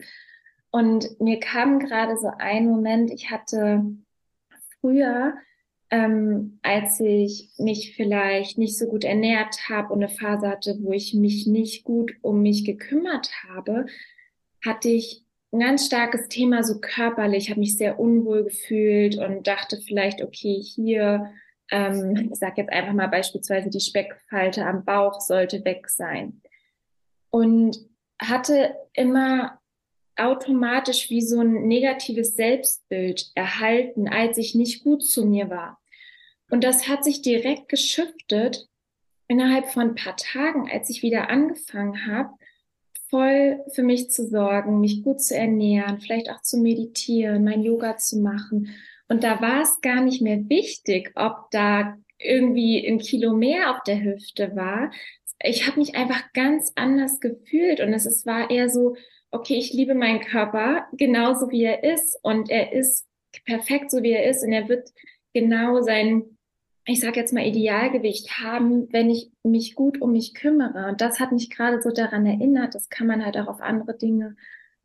Und 0.76 1.22
mir 1.22 1.40
kam 1.40 1.80
gerade 1.80 2.18
so 2.18 2.30
ein 2.38 2.68
Moment, 2.68 3.10
ich 3.10 3.32
hatte 3.32 3.86
früher 4.82 5.36
ähm, 5.92 6.60
als 6.64 7.00
ich 7.00 7.52
mich 7.58 7.96
vielleicht 7.96 8.58
nicht 8.58 8.78
so 8.78 8.88
gut 8.88 9.04
ernährt 9.04 9.70
habe 9.70 9.94
und 9.94 10.04
eine 10.04 10.10
Phase 10.10 10.50
hatte, 10.50 10.78
wo 10.82 10.92
ich 10.92 11.14
mich 11.14 11.46
nicht 11.48 11.84
gut 11.84 12.12
um 12.22 12.42
mich 12.42 12.66
gekümmert 12.66 13.30
habe, 13.48 13.86
hatte 14.64 14.90
ich 14.90 15.24
ein 15.54 15.60
ganz 15.60 15.86
starkes 15.86 16.28
Thema 16.28 16.64
so 16.64 16.80
körperlich, 16.82 17.50
habe 17.50 17.60
mich 17.60 17.78
sehr 17.78 18.00
unwohl 18.00 18.44
gefühlt 18.44 19.18
und 19.18 19.48
dachte 19.48 19.78
vielleicht, 19.78 20.22
okay, 20.22 20.62
hier, 20.62 21.32
ähm, 21.72 22.30
ich 22.32 22.40
sage 22.40 22.62
jetzt 22.62 22.74
einfach 22.74 22.94
mal 22.94 23.08
beispielsweise, 23.08 23.70
die 23.70 23.80
Speckfalte 23.80 24.66
am 24.66 24.84
Bauch 24.84 25.22
sollte 25.22 25.64
weg 25.64 25.88
sein. 25.88 26.42
Und 27.30 27.78
hatte 28.20 28.76
immer 28.94 29.60
automatisch 30.18 31.10
wie 31.10 31.22
so 31.22 31.40
ein 31.40 31.68
negatives 31.68 32.36
Selbstbild 32.36 33.32
erhalten, 33.36 34.08
als 34.08 34.38
ich 34.38 34.56
nicht 34.56 34.84
gut 34.84 35.04
zu 35.04 35.26
mir 35.26 35.50
war. 35.50 35.80
Und 36.50 36.64
das 36.64 36.88
hat 36.88 37.04
sich 37.04 37.22
direkt 37.22 37.70
geschiftet 37.70 38.68
innerhalb 39.28 39.68
von 39.68 39.90
ein 39.90 39.96
paar 39.96 40.16
Tagen, 40.16 40.70
als 40.72 40.90
ich 40.90 41.02
wieder 41.02 41.30
angefangen 41.30 42.06
habe, 42.08 42.30
voll 43.10 43.64
für 43.74 43.84
mich 43.84 44.10
zu 44.12 44.28
sorgen, 44.28 44.80
mich 44.80 45.04
gut 45.04 45.22
zu 45.22 45.36
ernähren, 45.36 46.00
vielleicht 46.00 46.30
auch 46.30 46.42
zu 46.42 46.58
meditieren, 46.58 47.44
mein 47.44 47.64
Yoga 47.64 47.98
zu 47.98 48.20
machen. 48.20 48.76
Und 49.08 49.24
da 49.24 49.42
war 49.42 49.62
es 49.62 49.82
gar 49.82 50.02
nicht 50.02 50.22
mehr 50.22 50.50
wichtig, 50.50 51.12
ob 51.16 51.50
da 51.52 51.98
irgendwie 52.18 52.86
ein 52.88 53.00
Kilo 53.00 53.34
mehr 53.34 53.72
auf 53.72 53.84
der 53.84 54.04
Hüfte 54.04 54.56
war. 54.56 54.92
Ich 55.44 55.68
habe 55.68 55.80
mich 55.80 55.96
einfach 55.96 56.32
ganz 56.34 56.72
anders 56.76 57.20
gefühlt 57.20 57.82
und 57.82 57.94
es, 57.94 58.06
es 58.06 58.26
war 58.26 58.50
eher 58.50 58.70
so, 58.70 58.96
okay, 59.36 59.56
ich 59.56 59.74
liebe 59.74 59.96
meinen 59.96 60.22
Körper 60.22 60.88
genauso 60.94 61.52
wie 61.52 61.64
er 61.64 61.84
ist 61.84 62.18
und 62.24 62.50
er 62.50 62.74
ist 62.74 63.06
perfekt 63.46 63.92
so 63.92 64.02
wie 64.02 64.12
er 64.12 64.30
ist 64.30 64.44
und 64.44 64.52
er 64.52 64.70
wird 64.70 64.92
genau 65.34 65.82
sein, 65.82 66.38
ich 66.86 67.00
sage 67.00 67.20
jetzt 67.20 67.34
mal 67.34 67.46
Idealgewicht 67.46 68.38
haben, 68.40 68.92
wenn 68.94 69.10
ich 69.10 69.32
mich 69.44 69.76
gut 69.76 70.02
um 70.02 70.12
mich 70.12 70.34
kümmere. 70.34 70.88
Und 70.88 71.02
das 71.02 71.20
hat 71.20 71.32
mich 71.32 71.50
gerade 71.50 71.82
so 71.82 71.90
daran 71.90 72.26
erinnert, 72.26 72.76
das 72.76 72.90
kann 72.90 73.08
man 73.08 73.26
halt 73.26 73.38
auch 73.38 73.48
auf 73.48 73.62
andere 73.62 73.98
Dinge 73.98 74.36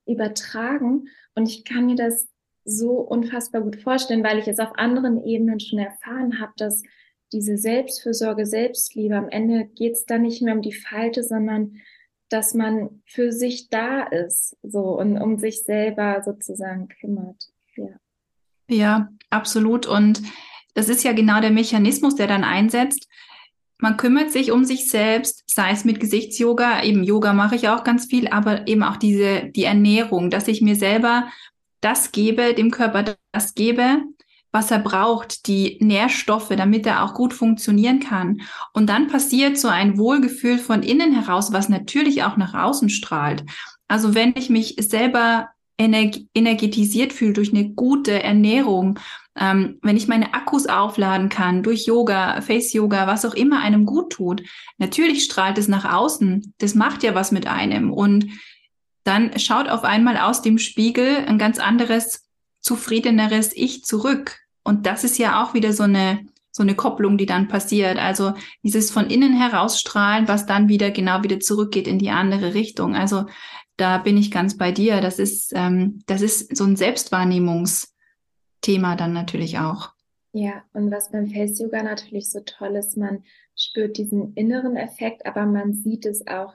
übertragen 0.07 1.09
und 1.35 1.49
ich 1.49 1.65
kann 1.65 1.87
mir 1.87 1.95
das 1.95 2.29
so 2.65 2.99
unfassbar 2.99 3.63
gut 3.63 3.77
vorstellen, 3.77 4.25
weil 4.25 4.39
ich 4.39 4.49
es 4.49 4.59
auf 4.59 4.77
anderen 4.77 5.25
Ebenen 5.25 5.61
schon 5.61 5.79
erfahren 5.79 6.41
habe, 6.41 6.53
dass 6.57 6.83
diese 7.33 7.57
Selbstfürsorge, 7.57 8.45
Selbstliebe, 8.45 9.17
am 9.17 9.29
Ende 9.29 9.67
geht 9.67 9.93
es 9.93 10.05
dann 10.05 10.23
nicht 10.23 10.43
mehr 10.43 10.55
um 10.55 10.63
die 10.63 10.73
Falte, 10.73 11.23
sondern 11.23 11.77
dass 12.31 12.55
man 12.55 13.03
für 13.05 13.33
sich 13.33 13.69
da 13.69 14.03
ist, 14.03 14.57
so 14.63 14.99
und 14.99 15.19
um 15.19 15.39
sich 15.39 15.63
selber 15.63 16.23
sozusagen 16.25 16.89
kümmert. 16.89 17.51
Ja, 17.77 17.89
ja 18.69 19.09
absolut. 19.29 19.87
Und 19.87 20.23
das 20.75 20.89
ist 20.89 21.05
ja 21.05 21.13
genau 21.13 21.41
der 21.41 21.51
Mechanismus, 21.51 22.15
der 22.15 22.27
dann 22.27 22.45
einsetzt. 22.45 23.09
Man 23.79 23.97
kümmert 23.97 24.31
sich 24.31 24.53
um 24.53 24.65
sich 24.65 24.89
selbst, 24.91 25.43
sei 25.47 25.71
es 25.71 25.85
mit 25.85 26.01
Gesichtsyoga, 26.01 26.83
eben 26.83 27.03
Yoga 27.03 27.33
mache 27.33 27.57
ich 27.57 27.69
auch 27.69 27.83
ganz 27.83 28.07
viel, 28.07 28.29
aber 28.29 28.69
eben 28.69 28.83
auch 28.83 28.97
diese, 28.97 29.51
die 29.51 29.65
Ernährung, 29.65 30.31
dass 30.31 30.49
ich 30.49 30.61
mir 30.61 30.77
selber 30.77 31.29
das 31.81 32.13
gebe, 32.13 32.55
dem 32.55 32.71
Körper 32.71 33.17
das 33.33 33.55
gebe, 33.55 34.03
was 34.53 34.71
er 34.71 34.81
braucht, 34.81 35.47
die 35.47 35.79
Nährstoffe, 35.81 36.49
damit 36.49 36.87
er 36.87 37.05
auch 37.05 37.15
gut 37.15 37.33
funktionieren 37.33 38.01
kann. 38.01 38.43
Und 38.73 38.89
dann 38.89 39.07
passiert 39.07 39.59
so 39.59 39.69
ein 39.69 39.99
Wohlgefühl 39.99 40.59
von 40.59 40.83
innen 40.83 41.13
heraus, 41.13 41.53
was 41.53 41.69
natürlich 41.69 42.25
auch 42.25 42.37
nach 42.37 42.55
außen 42.55 42.89
strahlt. 42.89 43.45
Also 43.89 44.15
wenn 44.15 44.35
ich 44.37 44.51
mich 44.51 44.77
selber 44.79 45.49
energ 45.79 46.17
energetisiert 46.35 47.13
fühle 47.13 47.33
durch 47.33 47.53
eine 47.53 47.71
gute 47.71 48.23
Ernährung, 48.23 48.99
ähm, 49.37 49.79
wenn 49.83 49.97
ich 49.97 50.09
meine 50.09 50.35
Akkus 50.35 50.67
aufladen 50.67 51.29
kann 51.29 51.63
durch 51.63 51.87
Yoga, 51.87 52.41
Face 52.43 52.73
Yoga, 52.73 53.07
was 53.07 53.25
auch 53.25 53.35
immer 53.35 53.61
einem 53.61 53.87
gut 53.87 54.13
tut, 54.13 54.43
natürlich 54.79 55.25
strahlt 55.25 55.59
es 55.59 55.69
nach 55.69 55.91
außen. 55.91 56.55
Das 56.59 56.75
macht 56.75 57.03
ja 57.03 57.15
was 57.15 57.33
mit 57.33 57.47
einem. 57.47 57.93
Und 57.93 58.27
dann 59.05 59.39
schaut 59.39 59.69
auf 59.69 59.85
einmal 59.85 60.19
aus 60.19 60.43
dem 60.43 60.59
Spiegel 60.59 61.25
ein 61.27 61.39
ganz 61.39 61.59
anderes, 61.59 62.29
zufriedeneres 62.61 63.57
Ich 63.57 63.85
zurück. 63.85 64.39
Und 64.63 64.87
das 64.87 65.05
ist 65.05 65.19
ja 65.19 65.43
auch 65.43 65.55
wieder 65.55 65.73
so 65.73 65.85
eine, 65.85 66.27
so 66.51 66.63
eine 66.63 66.75
Kopplung, 66.75 67.19
die 67.19 67.27
dann 67.27 67.49
passiert. 67.49 67.99
Also 67.99 68.35
dieses 68.63 68.91
von 68.91 69.09
innen 69.09 69.33
herausstrahlen, 69.33 70.29
was 70.29 70.47
dann 70.47 70.69
wieder 70.69 70.91
genau 70.91 71.23
wieder 71.23 71.41
zurückgeht 71.41 71.89
in 71.89 71.99
die 71.99 72.11
andere 72.11 72.55
Richtung. 72.55 72.95
Also 72.95 73.27
da 73.77 73.99
bin 73.99 74.17
ich 74.17 74.31
ganz 74.31 74.57
bei 74.57 74.73
dir. 74.73 75.01
Das 75.01 75.19
ist, 75.19 75.53
ähm, 75.55 76.03
das 76.07 76.23
ist 76.23 76.57
so 76.57 76.65
ein 76.65 76.77
Selbstwahrnehmungsthema 76.77 78.97
dann 78.97 79.13
natürlich 79.13 79.59
auch. 79.59 79.91
Ja, 80.33 80.63
und 80.75 80.93
was 80.93 81.11
beim 81.11 81.29
Face 81.29 81.59
Yoga 81.59 81.83
natürlich 81.83 82.31
so 82.31 82.41
toll 82.41 82.77
ist, 82.77 82.97
man 82.97 83.25
spürt 83.57 83.97
diesen 83.97 84.33
inneren 84.35 84.77
Effekt, 84.77 85.27
aber 85.27 85.45
man 85.45 85.75
sieht 85.75 86.07
es 86.07 86.25
auch 86.27 86.55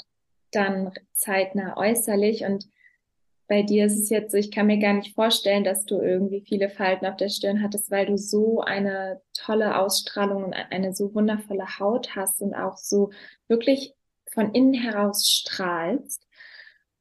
dann 0.52 0.92
zeitnah 1.14 1.76
äußerlich. 1.76 2.46
Und 2.46 2.70
bei 3.48 3.62
dir 3.64 3.86
ist 3.86 4.00
es 4.00 4.10
jetzt 4.10 4.32
so, 4.32 4.38
ich 4.38 4.52
kann 4.52 4.68
mir 4.68 4.80
gar 4.80 4.94
nicht 4.94 5.14
vorstellen, 5.16 5.64
dass 5.64 5.86
du 5.86 6.00
irgendwie 6.00 6.42
viele 6.42 6.70
Falten 6.70 7.06
auf 7.06 7.16
der 7.16 7.30
Stirn 7.30 7.62
hattest, 7.62 7.92
weil 7.92 8.06
du 8.08 8.18
so 8.18 8.62
eine 8.62 9.22
tolle 9.34 9.80
Ausstrahlung 9.80 10.46
und 10.46 10.54
eine 10.54 10.94
so 10.94 11.14
wundervolle 11.14 11.80
Haut 11.80 12.16
hast 12.16 12.42
und 12.42 12.54
auch 12.56 12.78
so 12.78 13.12
wirklich 13.48 13.94
von 14.32 14.54
innen 14.54 14.74
heraus 14.74 15.30
strahlst. 15.30 16.26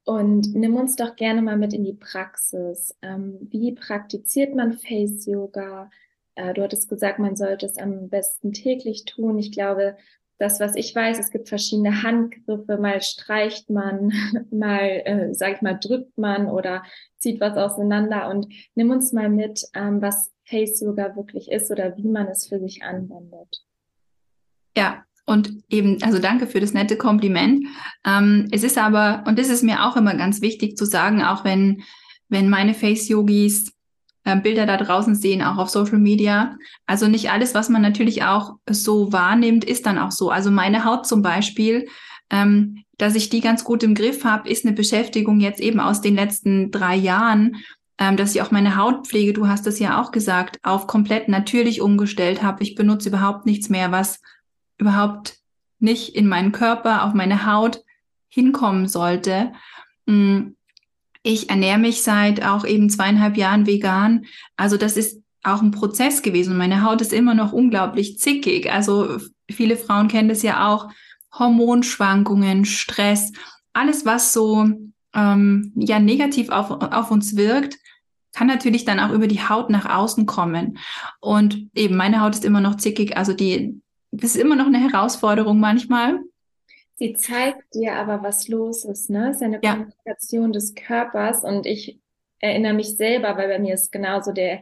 Und 0.03 0.53
nimm 0.53 0.75
uns 0.75 0.95
doch 0.95 1.15
gerne 1.15 1.41
mal 1.41 1.57
mit 1.57 1.73
in 1.73 1.83
die 1.83 1.93
Praxis. 1.93 2.95
Ähm, 3.01 3.39
wie 3.49 3.73
praktiziert 3.73 4.53
man 4.53 4.73
Face 4.73 5.25
Yoga? 5.25 5.89
Äh, 6.35 6.53
du 6.53 6.61
hattest 6.61 6.87
gesagt, 6.89 7.17
man 7.17 7.35
sollte 7.35 7.65
es 7.65 7.77
am 7.77 8.09
besten 8.09 8.53
täglich 8.53 9.05
tun. 9.05 9.39
Ich 9.39 9.51
glaube, 9.51 9.97
das, 10.37 10.59
was 10.59 10.75
ich 10.75 10.93
weiß, 10.93 11.17
es 11.19 11.31
gibt 11.31 11.49
verschiedene 11.49 12.03
Handgriffe, 12.03 12.77
mal 12.77 13.01
streicht 13.01 13.69
man, 13.69 14.11
mal, 14.51 15.01
äh, 15.05 15.33
sag 15.33 15.55
ich 15.55 15.61
mal, 15.61 15.79
drückt 15.79 16.17
man 16.17 16.47
oder 16.47 16.83
zieht 17.17 17.39
was 17.39 17.57
auseinander 17.57 18.29
und 18.29 18.47
nimm 18.75 18.89
uns 18.91 19.13
mal 19.13 19.29
mit, 19.29 19.65
ähm, 19.73 20.01
was 20.01 20.31
Face 20.45 20.81
Yoga 20.81 21.15
wirklich 21.15 21.49
ist 21.49 21.71
oder 21.71 21.97
wie 21.97 22.07
man 22.07 22.27
es 22.27 22.47
für 22.47 22.59
sich 22.59 22.83
anwendet. 22.83 23.63
Ja, 24.77 25.03
und 25.25 25.63
eben, 25.69 26.01
also 26.03 26.19
danke 26.19 26.45
für 26.45 26.59
das 26.59 26.73
nette 26.73 26.97
Kompliment. 26.97 27.65
Ähm, 28.05 28.47
es 28.51 28.63
ist 28.63 28.77
aber, 28.77 29.23
und 29.25 29.39
das 29.39 29.49
ist 29.49 29.63
mir 29.63 29.85
auch 29.85 29.95
immer 29.95 30.15
ganz 30.15 30.41
wichtig 30.41 30.77
zu 30.77 30.85
sagen, 30.85 31.23
auch 31.23 31.43
wenn, 31.43 31.81
wenn 32.29 32.49
meine 32.49 32.73
Face-Yogis 32.73 33.74
äh, 34.25 34.35
Bilder 34.35 34.65
da 34.65 34.75
draußen 34.77 35.15
sehen, 35.15 35.41
auch 35.41 35.57
auf 35.57 35.69
Social 35.69 35.99
Media. 35.99 36.57
Also 36.85 37.07
nicht 37.07 37.31
alles, 37.31 37.53
was 37.53 37.69
man 37.69 37.81
natürlich 37.81 38.23
auch 38.23 38.55
so 38.69 39.13
wahrnimmt, 39.13 39.63
ist 39.63 39.85
dann 39.85 39.97
auch 39.97 40.11
so. 40.11 40.31
Also 40.31 40.51
meine 40.51 40.83
Haut 40.83 41.07
zum 41.07 41.21
Beispiel, 41.21 41.87
ähm, 42.29 42.83
dass 42.97 43.15
ich 43.15 43.29
die 43.29 43.39
ganz 43.39 43.63
gut 43.63 43.83
im 43.83 43.95
Griff 43.95 44.23
habe, 44.25 44.49
ist 44.49 44.65
eine 44.65 44.75
Beschäftigung 44.75 45.39
jetzt 45.39 45.61
eben 45.61 45.79
aus 45.79 46.01
den 46.01 46.15
letzten 46.15 46.71
drei 46.71 46.95
Jahren, 46.95 47.57
ähm, 47.99 48.17
dass 48.17 48.35
ich 48.35 48.41
auch 48.41 48.51
meine 48.51 48.77
Hautpflege, 48.77 49.33
du 49.33 49.47
hast 49.47 49.67
es 49.67 49.79
ja 49.79 50.01
auch 50.01 50.11
gesagt, 50.11 50.59
auf 50.63 50.87
komplett 50.87 51.29
natürlich 51.29 51.81
umgestellt 51.81 52.41
habe. 52.41 52.63
Ich 52.63 52.75
benutze 52.75 53.09
überhaupt 53.09 53.45
nichts 53.45 53.69
mehr, 53.69 53.91
was 53.91 54.21
überhaupt 54.77 55.37
nicht 55.79 56.15
in 56.15 56.27
meinen 56.27 56.51
Körper, 56.51 57.05
auf 57.05 57.13
meine 57.13 57.45
Haut 57.45 57.83
hinkommen 58.27 58.87
sollte. 58.87 59.53
Mm, 60.07 60.55
ich 61.25 61.49
ernähre 61.49 61.79
mich 61.79 62.03
seit 62.03 62.45
auch 62.45 62.65
eben 62.65 62.87
zweieinhalb 62.87 63.35
Jahren 63.35 63.65
vegan. 63.65 64.25
Also 64.57 64.77
das 64.77 64.95
ist 64.95 65.21
auch 65.41 65.61
ein 65.63 65.71
Prozess 65.71 66.21
gewesen. 66.21 66.55
Meine 66.55 66.83
Haut 66.83 67.01
ist 67.01 67.13
immer 67.13 67.33
noch 67.33 67.51
unglaublich 67.51 68.19
zickig. 68.19 68.71
Also 68.71 69.17
viele 69.49 69.75
Frauen 69.75 70.07
kennen 70.07 70.29
das 70.29 70.43
ja 70.43 70.67
auch. 70.71 70.89
Hormonschwankungen, 71.33 72.63
Stress, 72.63 73.33
alles, 73.73 74.05
was 74.05 74.33
so 74.33 74.69
ähm, 75.13 75.73
ja 75.75 75.99
negativ 75.99 76.49
auf, 76.49 76.69
auf 76.69 77.11
uns 77.11 77.35
wirkt, 77.35 77.77
kann 78.31 78.47
natürlich 78.47 78.85
dann 78.85 78.99
auch 78.99 79.11
über 79.11 79.27
die 79.27 79.41
Haut 79.41 79.71
nach 79.71 79.89
außen 79.89 80.27
kommen. 80.27 80.77
Und 81.19 81.69
eben 81.73 81.97
meine 81.97 82.21
Haut 82.21 82.35
ist 82.35 82.45
immer 82.45 82.61
noch 82.61 82.75
zickig. 82.75 83.17
Also 83.17 83.33
die, 83.33 83.81
das 84.11 84.35
ist 84.35 84.41
immer 84.41 84.55
noch 84.55 84.67
eine 84.67 84.79
Herausforderung 84.79 85.59
manchmal. 85.59 86.19
Sie 86.97 87.13
zeigt 87.13 87.73
dir 87.73 87.95
aber, 87.95 88.23
was 88.23 88.47
los 88.47 88.85
ist, 88.85 89.09
ne? 89.09 89.29
Es 89.29 89.37
ist 89.37 89.43
eine 89.43 89.59
ja. 89.61 89.73
Kommunikation 89.73 90.53
des 90.53 90.75
Körpers 90.75 91.43
und 91.43 91.65
ich 91.65 91.99
erinnere 92.39 92.73
mich 92.73 92.95
selber, 92.95 93.35
weil 93.37 93.49
bei 93.49 93.59
mir 93.59 93.73
ist 93.73 93.91
genauso 93.91 94.31
der, 94.31 94.61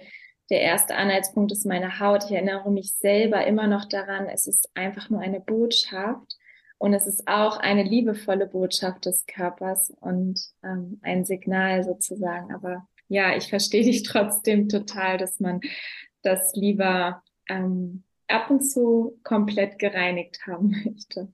der 0.50 0.62
erste 0.62 0.96
Anhaltspunkt 0.96 1.52
ist 1.52 1.66
meine 1.66 2.00
Haut. 2.00 2.26
Ich 2.26 2.32
erinnere 2.32 2.72
mich 2.72 2.96
selber 2.96 3.46
immer 3.46 3.68
noch 3.68 3.86
daran, 3.86 4.28
es 4.28 4.48
ist 4.48 4.70
einfach 4.74 5.10
nur 5.10 5.22
eine 5.22 5.42
Botschaft 5.42 6.38
und 6.80 6.94
es 6.94 7.08
ist 7.08 7.28
auch 7.28 7.58
eine 7.58 7.84
liebevolle 7.84 8.48
Botschaft 8.48 9.06
des 9.06 9.26
Körpers 9.26 9.94
und 10.02 10.40
ähm, 10.64 11.00
ein 11.04 11.26
Signal 11.26 11.84
sozusagen. 11.84 12.54
Aber 12.54 12.88
ja, 13.08 13.36
ich 13.36 13.48
verstehe 13.48 13.84
dich 13.84 14.04
trotzdem 14.04 14.70
total, 14.70 15.18
dass 15.18 15.40
man 15.40 15.62
das 16.24 16.56
lieber 16.56 17.22
ähm, 17.48 18.04
ab 18.28 18.50
und 18.50 18.62
zu 18.62 19.20
komplett 19.24 19.78
gereinigt 19.78 20.42
haben 20.48 20.72
möchte. 20.86 21.32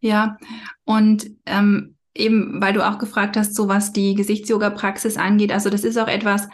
Ja, 0.00 0.38
und 0.84 1.30
ähm, 1.46 1.96
eben, 2.14 2.60
weil 2.60 2.72
du 2.72 2.86
auch 2.86 2.98
gefragt 2.98 3.36
hast, 3.36 3.54
so 3.54 3.68
was 3.68 3.92
die 3.92 4.14
Gesichtsyoga-Praxis 4.14 5.16
angeht, 5.16 5.52
also 5.52 5.70
das 5.70 5.84
ist 5.84 5.96
auch 5.96 6.08
etwas 6.08 6.48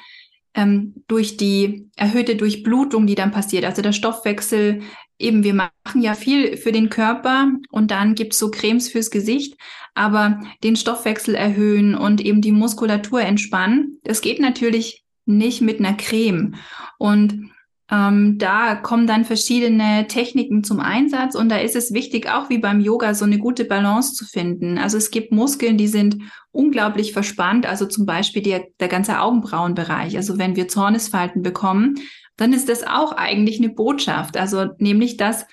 ähm, 0.54 0.94
durch 1.08 1.36
die 1.36 1.90
erhöhte 1.96 2.36
Durchblutung, 2.36 3.06
die 3.06 3.14
dann 3.14 3.32
passiert, 3.32 3.64
also 3.64 3.82
der 3.82 3.92
Stoffwechsel, 3.92 4.82
eben 5.18 5.44
wir 5.44 5.54
machen 5.54 6.00
ja 6.00 6.14
viel 6.14 6.56
für 6.56 6.72
den 6.72 6.90
Körper 6.90 7.52
und 7.70 7.90
dann 7.90 8.14
gibt's 8.14 8.38
so 8.38 8.50
Cremes 8.50 8.88
fürs 8.88 9.10
Gesicht, 9.10 9.56
aber 9.94 10.40
den 10.62 10.76
Stoffwechsel 10.76 11.34
erhöhen 11.34 11.94
und 11.94 12.20
eben 12.20 12.40
die 12.40 12.52
Muskulatur 12.52 13.22
entspannen, 13.22 13.98
das 14.04 14.20
geht 14.20 14.40
natürlich 14.40 15.04
nicht 15.26 15.60
mit 15.60 15.78
einer 15.78 15.96
Creme. 15.96 16.56
Und 16.98 17.50
ähm, 17.90 18.38
da 18.38 18.76
kommen 18.76 19.06
dann 19.06 19.26
verschiedene 19.26 20.06
Techniken 20.08 20.64
zum 20.64 20.80
Einsatz 20.80 21.34
und 21.34 21.50
da 21.50 21.58
ist 21.58 21.76
es 21.76 21.92
wichtig, 21.92 22.30
auch 22.30 22.48
wie 22.48 22.58
beim 22.58 22.80
Yoga, 22.80 23.12
so 23.12 23.26
eine 23.26 23.38
gute 23.38 23.66
Balance 23.66 24.14
zu 24.14 24.24
finden. 24.24 24.78
Also 24.78 24.96
es 24.96 25.10
gibt 25.10 25.32
Muskeln, 25.32 25.76
die 25.76 25.88
sind 25.88 26.16
unglaublich 26.50 27.12
verspannt, 27.12 27.66
also 27.66 27.84
zum 27.84 28.06
Beispiel 28.06 28.42
die, 28.42 28.58
der 28.80 28.88
ganze 28.88 29.20
Augenbrauenbereich. 29.20 30.16
Also 30.16 30.38
wenn 30.38 30.56
wir 30.56 30.68
Zornesfalten 30.68 31.42
bekommen, 31.42 31.96
dann 32.36 32.54
ist 32.54 32.68
das 32.68 32.84
auch 32.84 33.12
eigentlich 33.12 33.58
eine 33.58 33.68
Botschaft. 33.68 34.38
Also 34.38 34.66
nämlich, 34.78 35.18
dass 35.18 35.46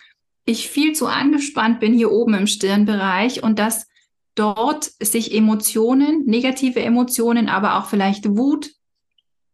ich 0.46 0.70
viel 0.70 0.94
zu 0.94 1.08
angespannt 1.08 1.80
bin 1.82 1.94
hier 1.94 2.12
oben 2.12 2.34
im 2.34 2.48
Stirnbereich 2.48 3.44
und 3.44 3.60
dass 3.60 3.88
dort 4.36 4.90
sich 5.02 5.36
Emotionen, 5.36 6.26
negative 6.26 6.82
Emotionen, 6.82 7.50
aber 7.50 7.78
auch 7.78 7.88
vielleicht 7.88 8.38
Wut, 8.38 8.72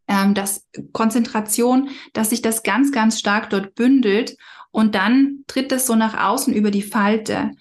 ähm, 0.08 0.34
das 0.34 0.66
Konzentration, 0.94 1.90
dass 2.14 2.30
sich 2.30 2.42
das 2.42 2.64
ganz, 2.64 2.92
ganz 2.92 3.20
stark 3.20 3.50
dort 3.50 3.76
bündelt 3.76 4.38
und 4.72 4.96
dann 4.96 5.44
tritt 5.48 5.72
es 5.72 5.86
so 5.86 5.96
nach 5.96 6.18
außen 6.18 6.54
über 6.54 6.72
die 6.72 6.82
Falte. 6.82 7.52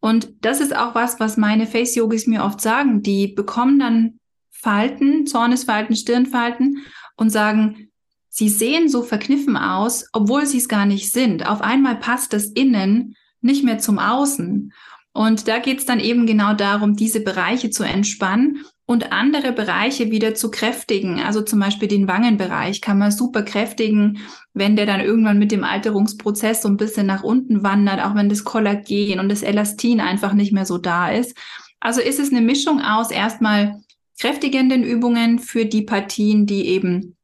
Und 0.00 0.32
das 0.42 0.60
ist 0.60 0.76
auch 0.76 0.94
was, 0.94 1.18
was 1.18 1.36
meine 1.36 1.66
Face-Yogis 1.66 2.26
mir 2.26 2.44
oft 2.44 2.60
sagen. 2.60 3.02
Die 3.02 3.28
bekommen 3.28 3.78
dann 3.78 4.20
Falten, 4.50 5.26
Zornesfalten, 5.26 5.96
Stirnfalten 5.96 6.84
und 7.16 7.30
sagen, 7.30 7.90
sie 8.28 8.48
sehen 8.48 8.88
so 8.88 9.02
verkniffen 9.02 9.56
aus, 9.56 10.06
obwohl 10.12 10.46
sie 10.46 10.58
es 10.58 10.68
gar 10.68 10.86
nicht 10.86 11.12
sind. 11.12 11.48
Auf 11.48 11.60
einmal 11.60 11.96
passt 11.96 12.32
das 12.32 12.46
Innen 12.46 13.16
nicht 13.40 13.64
mehr 13.64 13.78
zum 13.78 13.98
Außen. 13.98 14.72
Und 15.12 15.48
da 15.48 15.58
geht 15.58 15.78
es 15.78 15.86
dann 15.86 16.00
eben 16.00 16.26
genau 16.26 16.54
darum, 16.54 16.94
diese 16.94 17.20
Bereiche 17.20 17.70
zu 17.70 17.82
entspannen 17.82 18.64
und 18.88 19.12
andere 19.12 19.52
Bereiche 19.52 20.10
wieder 20.10 20.34
zu 20.34 20.50
kräftigen. 20.50 21.20
Also 21.20 21.42
zum 21.42 21.60
Beispiel 21.60 21.88
den 21.88 22.08
Wangenbereich 22.08 22.80
kann 22.80 22.96
man 22.96 23.10
super 23.10 23.42
kräftigen, 23.42 24.20
wenn 24.54 24.76
der 24.76 24.86
dann 24.86 25.02
irgendwann 25.02 25.38
mit 25.38 25.52
dem 25.52 25.62
Alterungsprozess 25.62 26.62
so 26.62 26.68
ein 26.68 26.78
bisschen 26.78 27.04
nach 27.04 27.22
unten 27.22 27.62
wandert, 27.62 28.02
auch 28.02 28.14
wenn 28.14 28.30
das 28.30 28.44
Kollagen 28.44 29.20
und 29.20 29.28
das 29.28 29.42
Elastin 29.42 30.00
einfach 30.00 30.32
nicht 30.32 30.52
mehr 30.52 30.64
so 30.64 30.78
da 30.78 31.10
ist. 31.10 31.36
Also 31.80 32.00
ist 32.00 32.18
es 32.18 32.30
eine 32.30 32.40
Mischung 32.40 32.80
aus 32.80 33.10
erstmal 33.10 33.78
kräftigenden 34.18 34.82
Übungen 34.84 35.38
für 35.38 35.66
die 35.66 35.82
Partien, 35.82 36.46
die 36.46 36.68
eben 36.68 37.14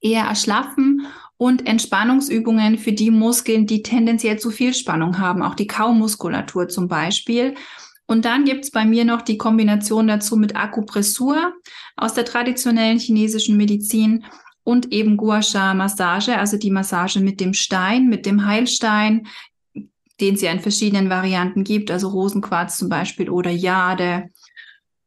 eher 0.00 0.24
erschlaffen 0.24 1.06
und 1.36 1.64
Entspannungsübungen 1.64 2.76
für 2.76 2.92
die 2.92 3.12
Muskeln, 3.12 3.66
die 3.66 3.84
tendenziell 3.84 4.40
zu 4.40 4.50
viel 4.50 4.74
Spannung 4.74 5.20
haben, 5.20 5.44
auch 5.44 5.54
die 5.54 5.68
Kaumuskulatur 5.68 6.66
zum 6.68 6.88
Beispiel. 6.88 7.54
Und 8.06 8.24
dann 8.24 8.44
gibt's 8.44 8.70
bei 8.70 8.84
mir 8.84 9.04
noch 9.04 9.22
die 9.22 9.38
Kombination 9.38 10.06
dazu 10.06 10.36
mit 10.36 10.56
Akupressur 10.56 11.54
aus 11.96 12.14
der 12.14 12.24
traditionellen 12.24 12.98
chinesischen 12.98 13.56
Medizin 13.56 14.24
und 14.62 14.92
eben 14.92 15.16
Gua 15.16 15.42
Sha 15.42 15.74
Massage, 15.74 16.36
also 16.36 16.56
die 16.56 16.70
Massage 16.70 17.20
mit 17.20 17.40
dem 17.40 17.54
Stein, 17.54 18.08
mit 18.08 18.26
dem 18.26 18.46
Heilstein, 18.46 19.26
den 20.20 20.34
es 20.34 20.42
ja 20.42 20.52
in 20.52 20.60
verschiedenen 20.60 21.10
Varianten 21.10 21.64
gibt, 21.64 21.90
also 21.90 22.08
Rosenquarz 22.08 22.78
zum 22.78 22.88
Beispiel 22.88 23.30
oder 23.30 23.50
Jade. 23.50 24.30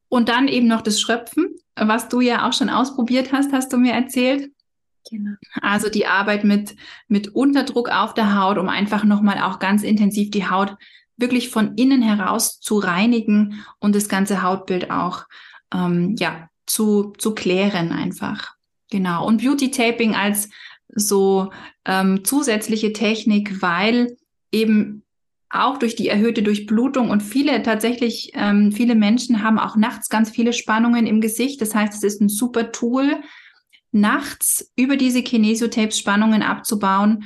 Und 0.10 0.30
dann 0.30 0.48
eben 0.48 0.68
noch 0.68 0.82
das 0.82 1.00
Schröpfen, 1.00 1.56
was 1.76 2.10
du 2.10 2.22
ja 2.22 2.48
auch 2.48 2.54
schon 2.54 2.70
ausprobiert 2.70 3.32
hast, 3.32 3.52
hast 3.52 3.72
du 3.74 3.78
mir 3.78 3.94
erzählt. 3.94 4.52
Genau. 5.10 5.36
Also 5.62 5.90
die 5.90 6.06
Arbeit 6.06 6.44
mit, 6.44 6.76
mit 7.08 7.30
Unterdruck 7.30 7.90
auf 7.90 8.14
der 8.14 8.40
Haut, 8.40 8.58
um 8.58 8.70
einfach 8.70 9.04
nochmal 9.04 9.42
auch 9.42 9.60
ganz 9.60 9.84
intensiv 9.84 10.32
die 10.32 10.50
Haut 10.50 10.76
wirklich 11.18 11.50
von 11.50 11.76
innen 11.76 12.02
heraus 12.02 12.60
zu 12.60 12.78
reinigen 12.78 13.66
und 13.80 13.96
das 13.96 14.08
ganze 14.08 14.42
Hautbild 14.44 14.92
auch 14.92 15.26
ähm, 15.74 16.16
ja, 16.18 16.50
zu, 16.66 17.14
zu 17.18 17.34
klären 17.34 17.92
einfach. 17.92 18.56
Genau. 18.90 19.26
Und 19.26 19.42
Beauty 19.42 19.72
Taping 19.72 20.16
als 20.16 20.50
so 20.90 21.52
ähm, 21.86 22.24
zusätzliche 22.24 22.94
Technik, 22.94 23.62
weil 23.62 24.16
eben 24.52 25.04
auch 25.50 25.78
durch 25.78 25.96
die 25.96 26.10
erhöhte 26.10 26.44
Durchblutung 26.44 27.10
und 27.10 27.22
viele 27.22 27.64
tatsächlich, 27.64 28.32
ähm, 28.36 28.72
viele 28.72 28.96
Menschen 28.96 29.44
haben 29.44 29.60
auch 29.60 29.76
nachts 29.76 30.10
ganz 30.10 30.30
viele 30.30 30.54
Spannungen 30.54 31.08
im 31.08 31.22
Gesicht. 31.22 31.62
Das 31.62 31.74
heißt, 31.74 31.94
es 31.94 32.04
ist 32.04 32.22
ein 32.22 32.30
super 32.30 32.72
Tool, 32.72 33.22
nachts 33.92 34.72
über 34.76 34.98
diese 34.98 35.24
Kinesiotapes 35.24 35.98
Spannungen 35.98 36.44
abzubauen 36.44 37.26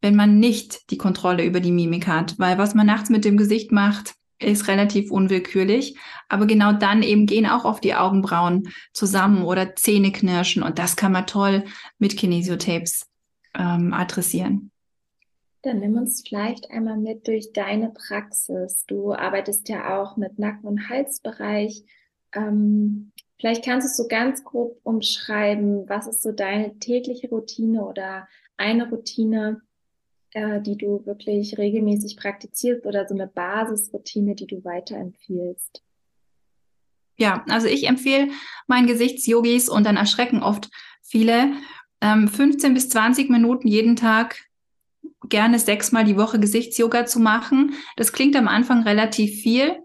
wenn 0.00 0.14
man 0.14 0.38
nicht 0.38 0.90
die 0.90 0.98
Kontrolle 0.98 1.44
über 1.44 1.60
die 1.60 1.72
Mimik 1.72 2.06
hat. 2.06 2.38
Weil 2.38 2.58
was 2.58 2.74
man 2.74 2.86
nachts 2.86 3.10
mit 3.10 3.24
dem 3.24 3.36
Gesicht 3.36 3.72
macht, 3.72 4.14
ist 4.38 4.68
relativ 4.68 5.10
unwillkürlich. 5.10 5.96
Aber 6.28 6.46
genau 6.46 6.72
dann 6.72 7.02
eben 7.02 7.26
gehen 7.26 7.46
auch 7.46 7.64
oft 7.64 7.84
die 7.84 7.94
Augenbrauen 7.94 8.68
zusammen 8.92 9.44
oder 9.44 9.74
Zähne 9.76 10.12
knirschen. 10.12 10.62
Und 10.62 10.78
das 10.78 10.96
kann 10.96 11.12
man 11.12 11.26
toll 11.26 11.64
mit 11.98 12.16
Kinesiotapes 12.16 13.06
ähm, 13.54 13.92
adressieren. 13.92 14.70
Dann 15.62 15.80
nimm 15.80 15.96
uns 15.96 16.22
vielleicht 16.26 16.70
einmal 16.70 16.96
mit 16.96 17.26
durch 17.26 17.52
deine 17.52 17.90
Praxis. 17.90 18.84
Du 18.86 19.12
arbeitest 19.12 19.68
ja 19.68 19.98
auch 19.98 20.16
mit 20.16 20.38
Nacken- 20.38 20.68
und 20.68 20.88
Halsbereich. 20.88 21.82
Ähm, 22.32 23.10
vielleicht 23.40 23.64
kannst 23.64 23.86
du 23.86 23.90
es 23.90 23.96
so 23.96 24.06
ganz 24.06 24.44
grob 24.44 24.78
umschreiben. 24.84 25.88
Was 25.88 26.06
ist 26.06 26.22
so 26.22 26.30
deine 26.30 26.78
tägliche 26.78 27.28
Routine 27.30 27.84
oder 27.84 28.28
eine 28.56 28.88
Routine, 28.88 29.62
äh, 30.36 30.60
die 30.60 30.76
du 30.76 31.00
wirklich 31.06 31.56
regelmäßig 31.56 32.18
praktizierst 32.18 32.84
oder 32.84 33.08
so 33.08 33.14
eine 33.14 33.26
Basisroutine, 33.26 34.34
die 34.34 34.46
du 34.46 34.62
weiterempfiehlst? 34.64 35.82
Ja, 37.16 37.42
also 37.48 37.68
ich 37.68 37.88
empfehle 37.88 38.28
meinen 38.66 38.86
Gesichtsyogis 38.86 39.70
und 39.70 39.84
dann 39.86 39.96
erschrecken 39.96 40.42
oft 40.42 40.68
viele, 41.02 41.54
ähm, 42.02 42.28
15 42.28 42.74
bis 42.74 42.90
20 42.90 43.30
Minuten 43.30 43.66
jeden 43.66 43.96
Tag 43.96 44.44
gerne 45.26 45.58
sechsmal 45.58 46.04
die 46.04 46.18
Woche 46.18 46.38
Gesichtsyoga 46.38 47.06
zu 47.06 47.18
machen. 47.18 47.72
Das 47.96 48.12
klingt 48.12 48.36
am 48.36 48.46
Anfang 48.46 48.82
relativ 48.82 49.40
viel, 49.40 49.78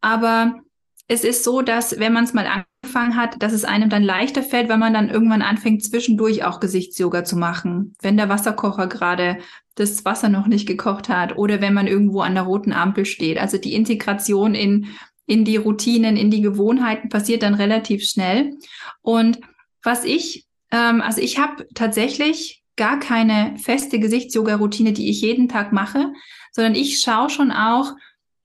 aber 0.00 0.58
es 1.06 1.22
ist 1.22 1.44
so, 1.44 1.60
dass 1.60 1.98
wenn 1.98 2.14
man 2.14 2.24
es 2.24 2.32
mal 2.32 2.64
angefangen 2.88 3.16
hat, 3.16 3.42
dass 3.42 3.52
es 3.52 3.64
einem 3.64 3.90
dann 3.90 4.02
leichter 4.02 4.42
fällt, 4.42 4.68
wenn 4.68 4.78
man 4.78 4.94
dann 4.94 5.10
irgendwann 5.10 5.42
anfängt, 5.42 5.84
zwischendurch 5.84 6.44
auch 6.44 6.60
Gesichtsyoga 6.60 7.24
zu 7.24 7.36
machen. 7.36 7.94
Wenn 8.00 8.16
der 8.16 8.28
Wasserkocher 8.28 8.86
gerade 8.86 9.38
das 9.74 10.04
Wasser 10.04 10.28
noch 10.28 10.46
nicht 10.46 10.66
gekocht 10.66 11.08
hat 11.08 11.36
oder 11.36 11.60
wenn 11.60 11.74
man 11.74 11.86
irgendwo 11.86 12.20
an 12.20 12.34
der 12.34 12.44
roten 12.44 12.72
Ampel 12.72 13.04
steht. 13.04 13.38
Also 13.38 13.58
die 13.58 13.74
Integration 13.74 14.54
in, 14.54 14.86
in 15.26 15.44
die 15.44 15.56
Routinen, 15.56 16.16
in 16.16 16.30
die 16.30 16.40
Gewohnheiten 16.40 17.10
passiert 17.10 17.42
dann 17.42 17.54
relativ 17.54 18.04
schnell. 18.04 18.56
Und 19.02 19.38
was 19.82 20.04
ich, 20.04 20.46
ähm, 20.72 21.00
also 21.02 21.20
ich 21.20 21.38
habe 21.38 21.66
tatsächlich 21.74 22.64
gar 22.76 22.98
keine 22.98 23.56
feste 23.58 23.98
Gesichtsyoga-Routine, 23.98 24.92
die 24.92 25.10
ich 25.10 25.20
jeden 25.20 25.48
Tag 25.48 25.72
mache, 25.72 26.12
sondern 26.52 26.74
ich 26.74 27.00
schaue 27.00 27.30
schon 27.30 27.52
auch, 27.52 27.92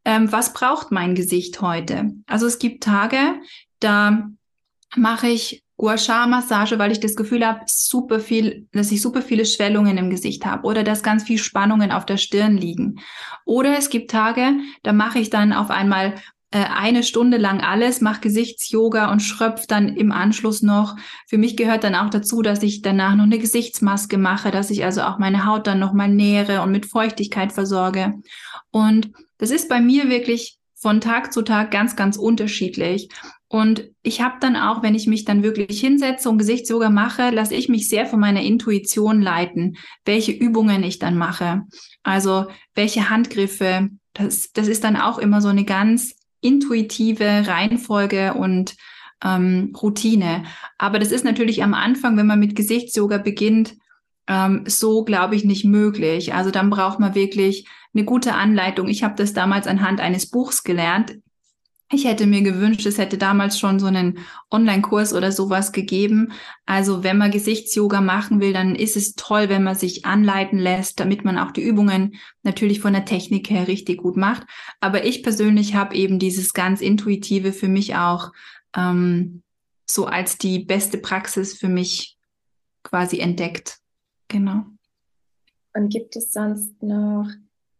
ähm, 0.06 0.32
was 0.32 0.54
braucht 0.54 0.92
mein 0.92 1.16
Gesicht 1.16 1.62
heute. 1.62 2.12
Also 2.28 2.46
es 2.46 2.60
gibt 2.60 2.84
Tage, 2.84 3.36
da 3.84 4.30
mache 4.96 5.28
ich 5.28 5.64
Gua 5.76 5.98
Sha 5.98 6.28
Massage, 6.28 6.78
weil 6.78 6.92
ich 6.92 7.00
das 7.00 7.16
Gefühl 7.16 7.46
habe, 7.46 7.62
super 7.66 8.20
viel, 8.20 8.68
dass 8.72 8.92
ich 8.92 9.02
super 9.02 9.22
viele 9.22 9.46
Schwellungen 9.46 9.98
im 9.98 10.10
Gesicht 10.10 10.46
habe 10.46 10.68
oder 10.68 10.84
dass 10.84 11.04
ganz 11.04 11.24
viel 11.24 11.40
Spannungen 11.40 11.92
auf 11.92 12.06
der 12.06 12.18
Stirn 12.18 12.58
liegen. 12.58 13.00
Oder 13.46 13.78
es 13.78 13.90
gibt 13.90 14.12
Tage, 14.12 14.54
da 14.84 14.94
mache 14.94 15.20
ich 15.20 15.32
dann 15.32 15.52
auf 15.52 15.72
einmal 15.72 16.14
äh, 16.52 16.64
eine 16.66 17.02
Stunde 17.02 17.38
lang 17.38 17.62
alles, 17.62 18.00
mache 18.00 18.22
Gesichtsyoga 18.22 19.12
und 19.12 19.22
schröpf 19.22 19.66
dann 19.66 19.90
im 19.90 20.12
Anschluss 20.12 20.62
noch. 20.62 20.96
Für 21.28 21.40
mich 21.40 21.58
gehört 21.58 21.84
dann 21.84 21.96
auch 21.96 22.12
dazu, 22.12 22.44
dass 22.44 22.62
ich 22.62 22.84
danach 22.84 23.16
noch 23.16 23.24
eine 23.24 23.40
Gesichtsmaske 23.40 24.20
mache, 24.20 24.52
dass 24.52 24.70
ich 24.70 24.86
also 24.86 25.02
auch 25.02 25.18
meine 25.18 25.48
Haut 25.48 25.66
dann 25.66 25.80
nochmal 25.80 26.10
nähere 26.10 26.62
und 26.62 26.72
mit 26.72 26.86
Feuchtigkeit 26.86 27.52
versorge. 27.52 28.14
Und 28.70 29.12
das 29.40 29.50
ist 29.50 29.68
bei 29.68 29.82
mir 29.82 30.10
wirklich 30.10 30.60
von 30.76 31.02
Tag 31.02 31.34
zu 31.34 31.42
Tag 31.42 31.72
ganz, 31.72 31.96
ganz 31.96 32.18
unterschiedlich. 32.18 33.10
Und 33.54 33.92
ich 34.02 34.20
habe 34.20 34.38
dann 34.40 34.56
auch, 34.56 34.82
wenn 34.82 34.96
ich 34.96 35.06
mich 35.06 35.26
dann 35.26 35.44
wirklich 35.44 35.80
hinsetze 35.80 36.28
und 36.28 36.40
Gesichtsyoga 36.40 36.90
mache, 36.90 37.30
lasse 37.30 37.54
ich 37.54 37.70
mich 37.70 37.88
sehr 37.88 38.08
von 38.08 38.20
meiner 38.20 38.42
Intuition 38.42 39.22
leiten, 39.22 39.78
welche 40.06 40.32
Übungen 40.32 40.82
ich 40.82 40.98
dann 40.98 41.16
mache. 41.16 41.62
Also 42.02 42.48
welche 42.74 43.12
Handgriffe. 43.12 43.90
Das, 44.14 44.52
das 44.54 44.68
ist 44.68 44.84
dann 44.84 44.98
auch 44.98 45.20
immer 45.20 45.40
so 45.40 45.50
eine 45.50 45.66
ganz 45.66 46.16
intuitive 46.42 47.44
Reihenfolge 47.46 48.34
und 48.34 48.74
ähm, 49.24 49.72
Routine. 49.80 50.46
Aber 50.80 50.98
das 50.98 51.12
ist 51.12 51.24
natürlich 51.24 51.62
am 51.62 51.76
Anfang, 51.76 52.18
wenn 52.18 52.26
man 52.26 52.40
mit 52.40 52.56
Gesichtsyoga 52.56 53.20
beginnt, 53.20 53.76
ähm, 54.26 54.64
so, 54.66 55.04
glaube 55.04 55.36
ich, 55.36 55.46
nicht 55.46 55.64
möglich. 55.64 56.34
Also 56.34 56.50
dann 56.50 56.72
braucht 56.72 57.00
man 57.00 57.14
wirklich 57.14 57.68
eine 57.94 58.04
gute 58.04 58.34
Anleitung. 58.34 58.88
Ich 58.88 59.04
habe 59.04 59.14
das 59.16 59.34
damals 59.34 59.68
anhand 59.68 60.00
eines 60.00 60.32
Buchs 60.32 60.64
gelernt. 60.64 61.18
Ich 61.92 62.06
hätte 62.06 62.26
mir 62.26 62.42
gewünscht, 62.42 62.86
es 62.86 62.98
hätte 62.98 63.18
damals 63.20 63.60
schon 63.60 63.80
so 63.80 63.86
einen 63.86 64.20
Online-Kurs 64.50 65.14
oder 65.14 65.32
sowas 65.32 65.72
gegeben. 65.72 66.32
Also 66.66 67.04
wenn 67.04 67.18
man 67.18 67.30
Gesichtsyoga 67.30 68.02
machen 68.02 68.40
will, 68.40 68.52
dann 68.52 68.74
ist 68.74 68.98
es 68.98 69.14
toll, 69.14 69.48
wenn 69.50 69.64
man 69.64 69.76
sich 69.76 70.06
anleiten 70.06 70.58
lässt, 70.58 71.00
damit 71.00 71.24
man 71.24 71.38
auch 71.38 71.52
die 71.52 71.62
Übungen 71.62 72.16
natürlich 72.42 72.80
von 72.80 72.94
der 72.94 73.06
Technik 73.06 73.50
her 73.50 73.68
richtig 73.68 74.00
gut 74.00 74.18
macht. 74.18 74.44
Aber 74.80 75.06
ich 75.06 75.22
persönlich 75.22 75.76
habe 75.76 75.96
eben 75.96 76.18
dieses 76.18 76.54
ganz 76.54 76.82
intuitive 76.82 77.54
für 77.54 77.68
mich 77.68 77.96
auch 77.96 78.32
ähm, 78.76 79.44
so 79.86 80.08
als 80.08 80.38
die 80.38 80.60
beste 80.60 80.98
Praxis 80.98 81.58
für 81.58 81.70
mich 81.70 82.18
quasi 82.82 83.20
entdeckt. 83.20 83.78
Genau. 84.30 84.66
Und 85.76 85.90
gibt 85.90 86.16
es 86.16 86.32
sonst 86.32 86.82
noch 86.82 87.28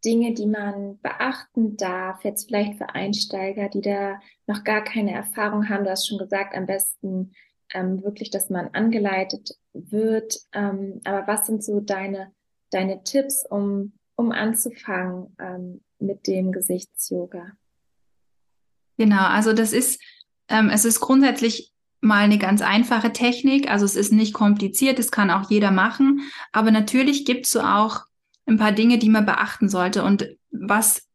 Dinge, 0.04 0.34
die 0.34 0.46
man 0.46 0.98
beachten 1.00 1.76
darf, 1.76 2.24
jetzt 2.24 2.46
vielleicht 2.46 2.78
für 2.78 2.94
Einsteiger, 2.94 3.68
die 3.68 3.80
da 3.80 4.20
noch 4.46 4.64
gar 4.64 4.82
keine 4.82 5.12
Erfahrung 5.12 5.68
haben? 5.68 5.84
Du 5.84 5.90
hast 5.90 6.06
schon 6.06 6.18
gesagt, 6.18 6.54
am 6.54 6.66
besten 6.66 7.32
ähm, 7.72 8.02
wirklich, 8.02 8.30
dass 8.30 8.50
man 8.50 8.68
angeleitet 8.68 9.56
wird. 9.72 10.38
Ähm, 10.52 11.00
aber 11.04 11.26
was 11.26 11.46
sind 11.46 11.64
so 11.64 11.80
deine, 11.80 12.32
deine 12.70 13.02
Tipps, 13.02 13.44
um, 13.48 13.92
um 14.16 14.32
anzufangen 14.32 15.34
ähm, 15.38 15.80
mit 15.98 16.26
dem 16.26 16.52
Gesichtsyoga? 16.52 17.52
Genau, 18.96 19.24
also 19.26 19.52
das 19.52 19.72
ist, 19.72 20.00
ähm, 20.48 20.70
es 20.72 20.84
ist 20.84 21.00
grundsätzlich 21.00 21.72
mal 22.00 22.24
eine 22.24 22.38
ganz 22.38 22.62
einfache 22.62 23.12
Technik. 23.12 23.70
Also 23.70 23.84
es 23.84 23.96
ist 23.96 24.12
nicht 24.12 24.34
kompliziert, 24.34 24.98
das 24.98 25.10
kann 25.10 25.30
auch 25.30 25.50
jeder 25.50 25.70
machen. 25.70 26.20
Aber 26.52 26.70
natürlich 26.70 27.24
gibt 27.24 27.46
es 27.46 27.52
so 27.52 27.60
auch 27.60 28.02
ein 28.46 28.58
paar 28.58 28.72
Dinge, 28.72 28.98
die 28.98 29.08
man 29.08 29.26
beachten 29.26 29.68
sollte. 29.68 30.04
Und 30.04 30.28
was 30.50 31.08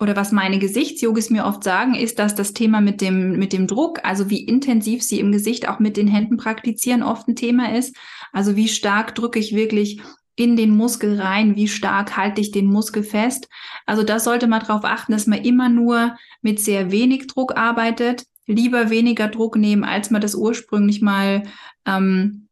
oder 0.00 0.14
was 0.14 0.30
meine 0.30 0.58
Gesichtsyogis 0.58 1.30
mir 1.30 1.44
oft 1.44 1.64
sagen, 1.64 1.94
ist, 1.94 2.18
dass 2.18 2.34
das 2.34 2.54
Thema 2.54 2.80
mit 2.80 3.00
dem, 3.00 3.32
mit 3.38 3.52
dem 3.52 3.66
Druck, 3.66 4.04
also 4.04 4.30
wie 4.30 4.44
intensiv 4.44 5.02
sie 5.02 5.18
im 5.18 5.32
Gesicht 5.32 5.68
auch 5.68 5.80
mit 5.80 5.96
den 5.96 6.06
Händen 6.06 6.36
praktizieren, 6.36 7.02
oft 7.02 7.26
ein 7.26 7.34
Thema 7.34 7.76
ist. 7.76 7.96
Also 8.32 8.54
wie 8.54 8.68
stark 8.68 9.14
drücke 9.16 9.40
ich 9.40 9.56
wirklich 9.56 10.00
in 10.36 10.54
den 10.54 10.76
Muskel 10.76 11.20
rein, 11.20 11.56
wie 11.56 11.66
stark 11.66 12.16
halte 12.16 12.40
ich 12.40 12.52
den 12.52 12.66
Muskel 12.66 13.02
fest. 13.02 13.48
Also 13.86 14.04
da 14.04 14.20
sollte 14.20 14.46
man 14.46 14.60
darauf 14.60 14.84
achten, 14.84 15.10
dass 15.10 15.26
man 15.26 15.42
immer 15.42 15.68
nur 15.68 16.16
mit 16.42 16.60
sehr 16.60 16.92
wenig 16.92 17.26
Druck 17.26 17.56
arbeitet, 17.56 18.24
lieber 18.46 18.88
weniger 18.88 19.26
Druck 19.26 19.56
nehmen, 19.56 19.82
als 19.82 20.10
man 20.10 20.20
das 20.20 20.36
ursprünglich 20.36 21.02
mal 21.02 21.42
ähm, 21.86 22.47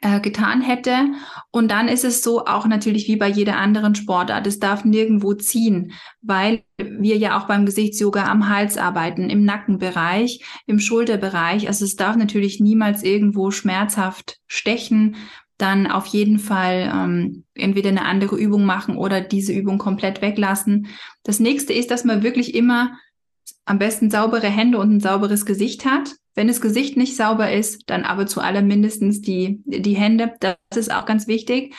äh, 0.00 0.20
getan 0.20 0.62
hätte. 0.62 1.12
Und 1.50 1.70
dann 1.70 1.88
ist 1.88 2.04
es 2.04 2.22
so 2.22 2.46
auch 2.46 2.66
natürlich 2.66 3.08
wie 3.08 3.16
bei 3.16 3.28
jeder 3.28 3.58
anderen 3.58 3.94
Sportart. 3.94 4.46
Es 4.46 4.58
darf 4.58 4.84
nirgendwo 4.84 5.34
ziehen, 5.34 5.92
weil 6.22 6.64
wir 6.78 7.18
ja 7.18 7.38
auch 7.38 7.46
beim 7.46 7.66
Gesichtsyoga 7.66 8.24
am 8.24 8.48
Hals 8.48 8.78
arbeiten, 8.78 9.28
im 9.30 9.44
Nackenbereich, 9.44 10.44
im 10.66 10.78
Schulterbereich. 10.78 11.68
Also 11.68 11.84
es 11.84 11.96
darf 11.96 12.16
natürlich 12.16 12.58
niemals 12.58 13.02
irgendwo 13.02 13.50
schmerzhaft 13.50 14.38
stechen. 14.46 15.16
Dann 15.58 15.86
auf 15.86 16.06
jeden 16.06 16.38
Fall 16.38 16.90
ähm, 16.92 17.44
entweder 17.54 17.90
eine 17.90 18.04
andere 18.04 18.36
Übung 18.36 18.64
machen 18.64 18.96
oder 18.96 19.20
diese 19.20 19.52
Übung 19.52 19.78
komplett 19.78 20.22
weglassen. 20.22 20.88
Das 21.22 21.38
nächste 21.38 21.72
ist, 21.72 21.90
dass 21.90 22.04
man 22.04 22.22
wirklich 22.22 22.54
immer 22.54 22.92
am 23.64 23.78
besten 23.78 24.10
saubere 24.10 24.48
Hände 24.48 24.78
und 24.78 24.96
ein 24.96 25.00
sauberes 25.00 25.46
Gesicht 25.46 25.84
hat. 25.84 26.14
Wenn 26.34 26.48
das 26.48 26.60
Gesicht 26.60 26.96
nicht 26.96 27.16
sauber 27.16 27.52
ist, 27.52 27.84
dann 27.86 28.04
aber 28.04 28.26
zu 28.26 28.40
allem 28.40 28.66
mindestens 28.66 29.20
die, 29.20 29.60
die 29.64 29.96
Hände. 29.96 30.34
Das 30.40 30.56
ist 30.74 30.92
auch 30.92 31.04
ganz 31.04 31.26
wichtig. 31.26 31.74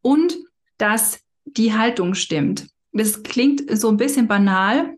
Und 0.00 0.36
dass 0.78 1.20
die 1.44 1.74
Haltung 1.74 2.14
stimmt. 2.14 2.68
Das 2.92 3.22
klingt 3.22 3.64
so 3.78 3.88
ein 3.88 3.96
bisschen 3.96 4.28
banal, 4.28 4.96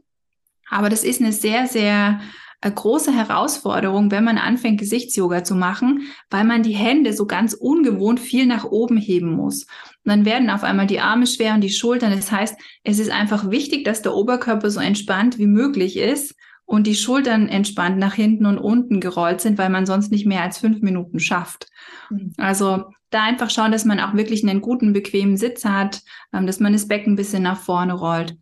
aber 0.68 0.88
das 0.88 1.04
ist 1.04 1.20
eine 1.20 1.32
sehr, 1.32 1.66
sehr 1.66 2.20
eine 2.60 2.74
große 2.74 3.12
Herausforderung, 3.12 4.10
wenn 4.10 4.24
man 4.24 4.38
anfängt, 4.38 4.80
Gesichtsyoga 4.80 5.44
zu 5.44 5.54
machen, 5.54 6.02
weil 6.28 6.44
man 6.44 6.62
die 6.62 6.74
Hände 6.74 7.12
so 7.12 7.26
ganz 7.26 7.54
ungewohnt 7.54 8.20
viel 8.20 8.46
nach 8.46 8.64
oben 8.64 8.98
heben 8.98 9.32
muss. 9.32 9.64
Und 10.04 10.12
dann 10.12 10.24
werden 10.24 10.50
auf 10.50 10.62
einmal 10.62 10.86
die 10.86 11.00
Arme 11.00 11.26
schwer 11.26 11.54
und 11.54 11.62
die 11.62 11.70
Schultern. 11.70 12.12
Das 12.12 12.30
heißt, 12.30 12.56
es 12.84 12.98
ist 12.98 13.10
einfach 13.10 13.50
wichtig, 13.50 13.84
dass 13.84 14.02
der 14.02 14.14
Oberkörper 14.14 14.70
so 14.70 14.80
entspannt 14.80 15.38
wie 15.38 15.46
möglich 15.46 15.96
ist 15.96 16.34
und 16.66 16.86
die 16.86 16.94
Schultern 16.94 17.48
entspannt 17.48 17.98
nach 17.98 18.14
hinten 18.14 18.46
und 18.46 18.58
unten 18.58 19.00
gerollt 19.00 19.40
sind, 19.40 19.58
weil 19.58 19.70
man 19.70 19.86
sonst 19.86 20.12
nicht 20.12 20.26
mehr 20.26 20.42
als 20.42 20.58
fünf 20.58 20.82
Minuten 20.82 21.18
schafft. 21.18 21.66
Mhm. 22.10 22.32
Also 22.36 22.84
da 23.10 23.24
einfach 23.24 23.50
schauen, 23.50 23.72
dass 23.72 23.84
man 23.84 24.00
auch 24.00 24.14
wirklich 24.14 24.46
einen 24.46 24.60
guten, 24.60 24.92
bequemen 24.92 25.36
Sitz 25.36 25.64
hat, 25.64 26.02
ähm, 26.32 26.46
dass 26.46 26.60
man 26.60 26.72
das 26.72 26.88
Becken 26.88 27.14
ein 27.14 27.16
bisschen 27.16 27.42
nach 27.42 27.58
vorne 27.58 27.94
rollt. 27.94 28.36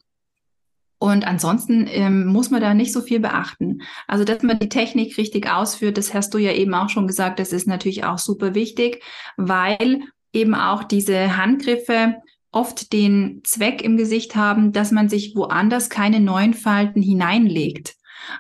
Und 0.98 1.26
ansonsten 1.26 1.86
ähm, 1.88 2.26
muss 2.26 2.50
man 2.50 2.60
da 2.60 2.74
nicht 2.74 2.92
so 2.92 3.00
viel 3.00 3.20
beachten. 3.20 3.82
Also, 4.08 4.24
dass 4.24 4.42
man 4.42 4.58
die 4.58 4.68
Technik 4.68 5.16
richtig 5.16 5.48
ausführt, 5.48 5.96
das 5.96 6.12
hast 6.12 6.34
du 6.34 6.38
ja 6.38 6.52
eben 6.52 6.74
auch 6.74 6.88
schon 6.88 7.06
gesagt, 7.06 7.38
das 7.38 7.52
ist 7.52 7.68
natürlich 7.68 8.04
auch 8.04 8.18
super 8.18 8.54
wichtig, 8.54 9.02
weil 9.36 10.00
eben 10.32 10.54
auch 10.54 10.82
diese 10.82 11.36
Handgriffe 11.36 12.16
oft 12.50 12.92
den 12.92 13.42
Zweck 13.44 13.82
im 13.82 13.96
Gesicht 13.96 14.34
haben, 14.34 14.72
dass 14.72 14.90
man 14.90 15.08
sich 15.08 15.34
woanders 15.36 15.90
keine 15.90 16.18
neuen 16.18 16.54
Falten 16.54 17.02
hineinlegt. 17.02 17.94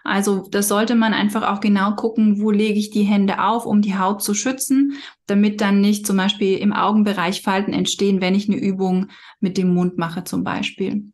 Also 0.04 0.48
das 0.50 0.68
sollte 0.68 0.94
man 0.94 1.14
einfach 1.14 1.48
auch 1.48 1.60
genau 1.60 1.94
gucken, 1.94 2.40
wo 2.40 2.50
lege 2.50 2.78
ich 2.78 2.90
die 2.90 3.04
Hände 3.04 3.42
auf, 3.42 3.64
um 3.64 3.80
die 3.80 3.96
Haut 3.96 4.22
zu 4.22 4.34
schützen, 4.34 4.94
damit 5.26 5.60
dann 5.60 5.80
nicht 5.80 6.06
zum 6.06 6.16
Beispiel 6.16 6.58
im 6.58 6.72
Augenbereich 6.72 7.42
Falten 7.42 7.72
entstehen, 7.72 8.20
wenn 8.20 8.34
ich 8.34 8.48
eine 8.48 8.58
Übung 8.58 9.08
mit 9.40 9.56
dem 9.56 9.72
Mund 9.72 9.96
mache 9.96 10.24
zum 10.24 10.42
Beispiel. 10.42 11.12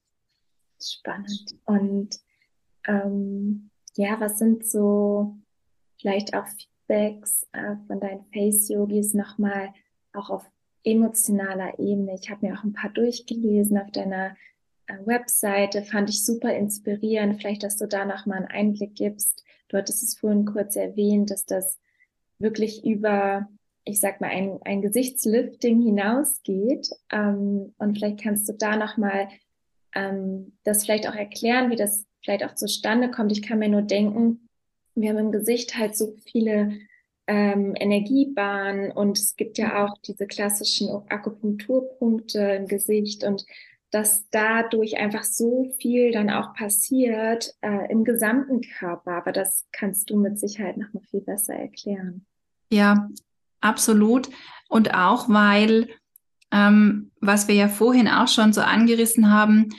Spannend. 0.93 1.55
Und 1.65 2.19
ähm, 2.87 3.71
ja, 3.97 4.21
was 4.21 4.39
sind 4.39 4.67
so 4.67 5.37
vielleicht 6.01 6.35
auch 6.35 6.47
Feedbacks 6.47 7.47
äh, 7.53 7.77
von 7.87 8.01
deinen 8.01 8.25
Face-Yogis 8.33 9.15
nochmal 9.15 9.73
auch 10.13 10.31
auf 10.31 10.45
emotionaler 10.83 11.79
Ebene? 11.79 12.15
Ich 12.21 12.31
habe 12.31 12.47
mir 12.47 12.59
auch 12.59 12.65
ein 12.65 12.73
paar 12.73 12.91
durchgelesen 12.91 13.79
auf 13.79 13.91
deiner 13.91 14.37
äh, 14.87 14.99
Webseite, 15.05 15.83
fand 15.83 16.11
ich 16.11 16.25
super 16.25 16.55
inspirierend. 16.55 17.41
Vielleicht, 17.41 17.63
dass 17.63 17.77
du 17.77 17.87
da 17.87 18.05
nochmal 18.05 18.39
einen 18.39 18.49
Einblick 18.49 18.95
gibst. 18.95 19.45
Du 19.69 19.79
hattest 19.79 20.03
es 20.03 20.19
vorhin 20.19 20.45
kurz 20.45 20.77
erwähnt, 20.77 21.31
dass 21.31 21.47
das 21.47 21.79
wirklich 22.39 22.85
über, 22.85 23.49
ich 23.85 24.01
sag 24.01 24.21
mal, 24.21 24.29
ein, 24.29 24.59
ein 24.65 24.83
Gesichtslifting 24.83 25.81
hinausgeht. 25.81 26.91
Ähm, 27.11 27.75
und 27.79 27.97
vielleicht 27.97 28.21
kannst 28.21 28.49
du 28.49 28.53
da 28.53 28.77
nochmal 28.77 29.29
ähm, 29.95 30.57
das 30.65 30.85
vielleicht 30.85 31.09
auch 31.09 31.15
erklären, 31.15 31.71
wie 31.71 31.77
das 31.77 32.07
vielleicht 32.23 32.45
auch 32.45 32.55
zustande 32.55 33.11
kommt. 33.11 33.33
Ich 33.33 33.43
kann 33.43 33.59
mir 33.59 33.69
nur 33.69 33.83
denken, 33.83 34.49
wir 34.95 35.11
haben 35.11 35.19
im 35.19 35.33
Gesicht 35.33 35.77
halt 35.77 35.97
so 35.97 36.15
viele 36.25 36.79
ähm, 37.27 37.75
Energiebahnen 37.79 38.93
und 38.93 39.19
es 39.19 39.37
gibt 39.37 39.59
ja 39.59 39.85
auch 39.85 39.99
diese 39.99 40.27
klassischen 40.27 40.91
Akupunkturpunkte 41.09 42.39
im 42.39 42.67
Gesicht 42.67 43.25
und 43.25 43.45
dass 43.91 44.29
dadurch 44.31 44.99
einfach 44.99 45.23
so 45.23 45.73
viel 45.79 46.11
dann 46.11 46.29
auch 46.29 46.53
passiert 46.55 47.55
äh, 47.61 47.91
im 47.93 48.03
gesamten 48.03 48.61
Körper. 48.61 49.13
Aber 49.13 49.31
das 49.31 49.67
kannst 49.71 50.11
du 50.11 50.17
mit 50.17 50.39
Sicherheit 50.41 50.77
noch 50.77 50.93
mal 50.93 51.03
viel 51.09 51.21
besser 51.21 51.55
erklären. 51.55 52.27
Ja, 52.71 53.09
absolut. 53.61 54.29
Und 54.69 54.95
auch 54.95 55.29
weil 55.29 55.89
ähm, 56.55 57.11
was 57.21 57.49
wir 57.49 57.57
ja 57.57 57.69
vorhin 57.69 58.07
auch 58.07 58.29
schon 58.29 58.53
so 58.53 58.61
angerissen 58.61 59.31
haben, 59.31 59.71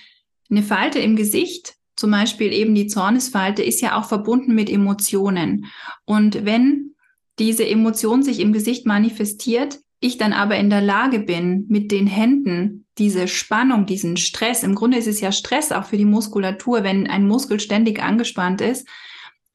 eine 0.52 0.62
Falte 0.62 1.00
im 1.00 1.16
Gesicht, 1.16 1.76
zum 1.96 2.12
Beispiel 2.12 2.52
eben 2.52 2.76
die 2.76 2.88
Zornesfalte, 2.88 3.64
ist 3.64 3.82
ja 3.82 3.98
auch 3.98 4.06
verbunden 4.06 4.54
mit 4.54 4.70
Emotionen. 4.70 5.68
Und 6.04 6.44
wenn 6.46 6.92
diese 7.40 7.66
Emotion 7.66 8.22
sich 8.22 8.42
im 8.42 8.52
Gesicht 8.52 8.86
manifestiert, 8.86 9.80
ich 10.02 10.18
dann 10.18 10.34
aber 10.34 10.58
in 10.58 10.70
der 10.70 10.82
Lage 10.82 11.20
bin, 11.20 11.66
mit 11.70 11.92
den 11.92 12.08
Händen 12.08 12.86
diese 12.98 13.30
Spannung, 13.30 13.86
diesen 13.86 14.18
Stress, 14.18 14.62
im 14.64 14.76
Grunde 14.76 14.98
ist 14.98 15.08
es 15.08 15.22
ja 15.22 15.32
Stress 15.32 15.72
auch 15.72 15.86
für 15.86 15.98
die 15.98 16.06
Muskulatur, 16.06 16.84
wenn 16.84 17.08
ein 17.08 17.28
Muskel 17.28 17.62
ständig 17.62 18.04
angespannt 18.04 18.60
ist, 18.60 18.88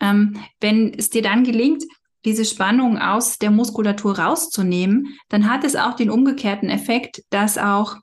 ähm, 0.01 0.37
wenn 0.61 0.95
es 0.95 1.11
dir 1.11 1.23
dann 1.23 1.45
gelingt, 1.45 1.85
diese 2.25 2.45
Spannung 2.45 2.99
aus 2.99 3.39
der 3.39 3.51
Muskulatur 3.51 4.19
rauszunehmen, 4.19 5.19
dann 5.29 5.51
hat 5.51 5.65
es 5.65 5.77
auch 5.77 5.95
den 5.95 6.11
umgekehrten 6.11 6.69
Effekt, 6.69 7.23
dass 7.31 7.59
auch 7.59 7.97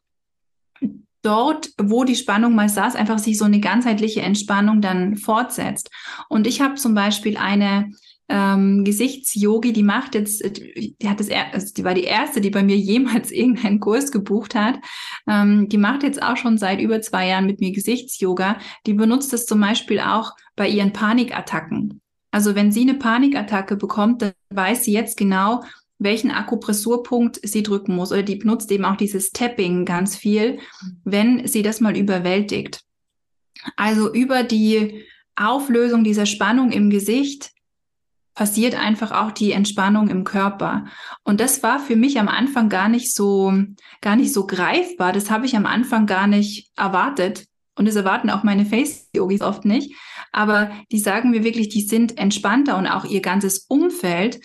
dort, 1.22 1.70
wo 1.78 2.04
die 2.04 2.16
Spannung 2.16 2.56
mal 2.56 2.70
saß, 2.70 2.96
einfach 2.96 3.20
sich 3.20 3.38
so 3.38 3.46
eine 3.46 3.60
ganzheitliche 3.60 4.22
Entspannung 4.22 4.82
dann 4.82 5.18
fortsetzt. 5.18 5.90
Und 6.30 6.48
ich 6.48 6.62
habe 6.62 6.76
zum 6.76 6.94
Beispiel 6.94 7.38
eine 7.38 7.92
ähm, 8.30 8.84
Gesichtsyogi, 8.84 9.72
die 9.74 9.84
macht 9.84 10.16
jetzt, 10.16 10.44
die 10.44 11.10
hat 11.10 11.20
das, 11.20 11.30
also 11.30 11.74
die 11.74 11.84
war 11.84 11.94
die 11.94 12.04
erste, 12.04 12.42
die 12.42 12.50
bei 12.50 12.64
mir 12.64 12.78
jemals 12.78 13.32
irgendeinen 13.32 13.80
Kurs 13.80 14.12
gebucht 14.12 14.56
hat. 14.56 14.80
Ähm, 15.28 15.70
die 15.70 15.78
macht 15.78 16.04
jetzt 16.04 16.22
auch 16.22 16.38
schon 16.38 16.58
seit 16.58 16.82
über 16.82 17.02
zwei 17.02 17.28
Jahren 17.28 17.46
mit 17.46 17.60
mir 17.60 17.72
Gesichtsyoga. 17.72 18.58
Die 18.86 18.94
benutzt 18.94 19.34
das 19.34 19.46
zum 19.46 19.60
Beispiel 19.60 20.00
auch 20.00 20.32
bei 20.56 20.68
ihren 20.68 20.94
Panikattacken. 20.94 22.02
Also 22.32 22.56
wenn 22.56 22.72
sie 22.72 22.82
eine 22.82 22.96
Panikattacke 22.96 23.76
bekommt, 23.76 24.22
dann 24.22 24.34
weiß 24.50 24.84
sie 24.84 24.94
jetzt 24.94 25.18
genau, 25.18 25.64
welchen 26.00 26.32
Akupressurpunkt 26.32 27.40
sie 27.44 27.64
drücken 27.64 27.96
muss. 27.96 28.12
Oder 28.12 28.24
die 28.24 28.36
benutzt 28.36 28.72
eben 28.72 28.86
auch 28.86 28.98
dieses 28.98 29.32
Tapping 29.32 29.86
ganz 29.86 30.16
viel, 30.16 30.60
wenn 31.04 31.48
sie 31.48 31.64
das 31.64 31.82
mal 31.82 31.98
überwältigt. 31.98 32.82
Also 33.76 34.14
über 34.14 34.44
die 34.44 35.06
Auflösung 35.36 36.04
dieser 36.04 36.26
Spannung 36.26 36.72
im 36.72 36.90
Gesicht 36.90 37.52
passiert 38.38 38.76
einfach 38.76 39.12
auch 39.12 39.32
die 39.32 39.52
Entspannung 39.52 40.10
im 40.10 40.24
Körper. 40.24 40.86
Und 41.24 41.40
das 41.40 41.64
war 41.64 41.80
für 41.80 41.96
mich 41.96 42.20
am 42.20 42.28
Anfang 42.28 42.70
gar 42.70 42.88
nicht 42.88 43.14
so, 43.16 43.52
gar 44.02 44.16
nicht 44.16 44.32
so 44.32 44.46
greifbar. 44.46 45.12
Das 45.12 45.32
habe 45.32 45.48
ich 45.48 45.56
am 45.56 45.66
Anfang 45.66 46.06
gar 46.06 46.28
nicht 46.28 46.70
erwartet. 46.76 47.46
Und 47.76 47.88
das 47.88 47.96
erwarten 47.96 48.30
auch 48.30 48.44
meine 48.44 48.66
Face-Yogis 48.66 49.42
oft 49.42 49.66
nicht. 49.66 49.96
Aber 50.32 50.72
die 50.92 51.00
sagen 51.00 51.32
mir 51.32 51.44
wirklich, 51.44 51.70
die 51.70 51.82
sind 51.82 52.18
entspannter 52.18 52.78
und 52.78 52.88
auch 52.88 53.06
ihr 53.06 53.22
ganzes 53.22 53.66
Umfeld 53.68 54.40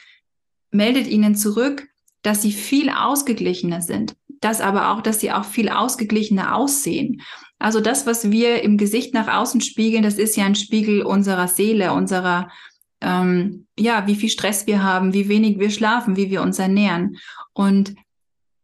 meldet 0.70 1.06
ihnen 1.06 1.34
zurück, 1.34 1.86
dass 2.22 2.42
sie 2.42 2.52
viel 2.52 2.88
ausgeglichener 2.90 3.80
sind. 3.82 4.14
Das 4.40 4.60
aber 4.60 4.90
auch, 4.90 5.02
dass 5.02 5.20
sie 5.20 5.32
auch 5.32 5.44
viel 5.44 5.68
ausgeglichener 5.68 6.56
aussehen. 6.56 7.22
Also 7.58 7.80
das, 7.80 8.06
was 8.06 8.30
wir 8.30 8.62
im 8.62 8.76
Gesicht 8.76 9.14
nach 9.14 9.28
außen 9.28 9.60
spiegeln, 9.60 10.02
das 10.02 10.14
ist 10.14 10.36
ja 10.36 10.44
ein 10.44 10.56
Spiegel 10.56 11.02
unserer 11.02 11.46
Seele, 11.46 11.92
unserer, 11.92 12.50
ähm, 13.00 13.66
ja, 13.78 14.06
wie 14.06 14.16
viel 14.16 14.30
Stress 14.30 14.66
wir 14.66 14.82
haben, 14.82 15.14
wie 15.14 15.28
wenig 15.28 15.60
wir 15.60 15.70
schlafen, 15.70 16.16
wie 16.16 16.30
wir 16.30 16.42
uns 16.42 16.58
ernähren. 16.58 17.18
Und 17.52 17.94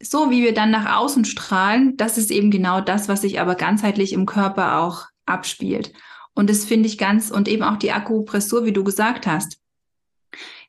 so 0.00 0.30
wie 0.30 0.42
wir 0.42 0.54
dann 0.54 0.70
nach 0.70 0.96
außen 0.96 1.24
strahlen, 1.24 1.96
das 1.96 2.18
ist 2.18 2.30
eben 2.30 2.50
genau 2.50 2.80
das, 2.80 3.08
was 3.08 3.22
sich 3.22 3.40
aber 3.40 3.54
ganzheitlich 3.54 4.12
im 4.12 4.26
Körper 4.26 4.80
auch 4.80 5.06
abspielt. 5.26 5.92
Und 6.38 6.48
das 6.48 6.64
finde 6.64 6.86
ich 6.86 6.98
ganz, 6.98 7.32
und 7.32 7.48
eben 7.48 7.64
auch 7.64 7.78
die 7.78 7.90
Akupressur, 7.90 8.64
wie 8.64 8.72
du 8.72 8.84
gesagt 8.84 9.26
hast. 9.26 9.58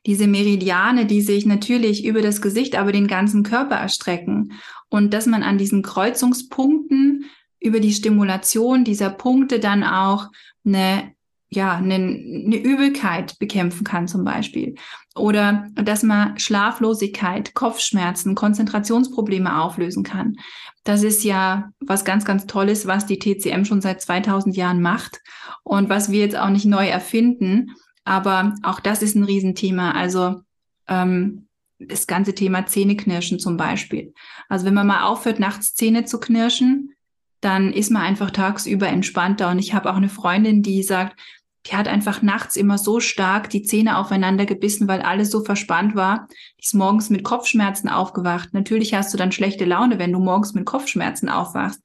Diese 0.04 0.26
Meridiane, 0.26 1.06
die 1.06 1.20
sich 1.20 1.46
natürlich 1.46 2.04
über 2.04 2.22
das 2.22 2.42
Gesicht, 2.42 2.74
aber 2.74 2.90
den 2.90 3.06
ganzen 3.06 3.44
Körper 3.44 3.76
erstrecken. 3.76 4.54
Und 4.88 5.14
dass 5.14 5.26
man 5.26 5.44
an 5.44 5.58
diesen 5.58 5.82
Kreuzungspunkten 5.82 7.26
über 7.60 7.78
die 7.78 7.92
Stimulation 7.92 8.82
dieser 8.82 9.10
Punkte 9.10 9.60
dann 9.60 9.84
auch 9.84 10.26
eine 10.64 11.12
ja, 11.52 11.74
eine, 11.74 11.94
eine 11.94 12.56
Übelkeit 12.56 13.38
bekämpfen 13.40 13.82
kann 13.82 14.06
zum 14.06 14.24
Beispiel. 14.24 14.76
Oder 15.16 15.66
dass 15.74 16.04
man 16.04 16.38
Schlaflosigkeit, 16.38 17.54
Kopfschmerzen, 17.54 18.36
Konzentrationsprobleme 18.36 19.60
auflösen 19.60 20.04
kann. 20.04 20.36
Das 20.84 21.02
ist 21.02 21.24
ja 21.24 21.72
was 21.80 22.04
ganz, 22.04 22.24
ganz 22.24 22.46
Tolles, 22.46 22.86
was 22.86 23.06
die 23.06 23.18
TCM 23.18 23.64
schon 23.64 23.80
seit 23.80 24.00
2000 24.00 24.56
Jahren 24.56 24.80
macht 24.80 25.20
und 25.62 25.88
was 25.88 26.10
wir 26.10 26.20
jetzt 26.20 26.36
auch 26.36 26.48
nicht 26.48 26.64
neu 26.64 26.88
erfinden. 26.88 27.72
Aber 28.04 28.54
auch 28.62 28.80
das 28.80 29.02
ist 29.02 29.14
ein 29.14 29.24
Riesenthema. 29.24 29.92
Also 29.92 30.40
ähm, 30.88 31.48
das 31.78 32.06
ganze 32.06 32.34
Thema 32.34 32.66
Zähneknirschen 32.66 33.38
zum 33.38 33.56
Beispiel. 33.56 34.14
Also 34.48 34.66
wenn 34.66 34.74
man 34.74 34.86
mal 34.86 35.04
aufhört, 35.04 35.38
nachts 35.38 35.74
Zähne 35.74 36.04
zu 36.04 36.18
knirschen, 36.20 36.94
dann 37.40 37.72
ist 37.72 37.90
man 37.90 38.02
einfach 38.02 38.30
tagsüber 38.30 38.88
entspannter. 38.88 39.50
Und 39.50 39.58
ich 39.58 39.74
habe 39.74 39.90
auch 39.90 39.96
eine 39.96 40.10
Freundin, 40.10 40.62
die 40.62 40.82
sagt, 40.82 41.18
die 41.66 41.76
hat 41.76 41.88
einfach 41.88 42.22
nachts 42.22 42.56
immer 42.56 42.78
so 42.78 43.00
stark 43.00 43.50
die 43.50 43.62
Zähne 43.62 43.98
aufeinander 43.98 44.46
gebissen, 44.46 44.88
weil 44.88 45.02
alles 45.02 45.30
so 45.30 45.44
verspannt 45.44 45.94
war. 45.94 46.26
Die 46.58 46.64
ist 46.64 46.74
morgens 46.74 47.10
mit 47.10 47.22
Kopfschmerzen 47.22 47.88
aufgewacht. 47.88 48.54
Natürlich 48.54 48.94
hast 48.94 49.12
du 49.12 49.18
dann 49.18 49.32
schlechte 49.32 49.66
Laune, 49.66 49.98
wenn 49.98 50.12
du 50.12 50.20
morgens 50.20 50.54
mit 50.54 50.64
Kopfschmerzen 50.64 51.28
aufwachst. 51.28 51.80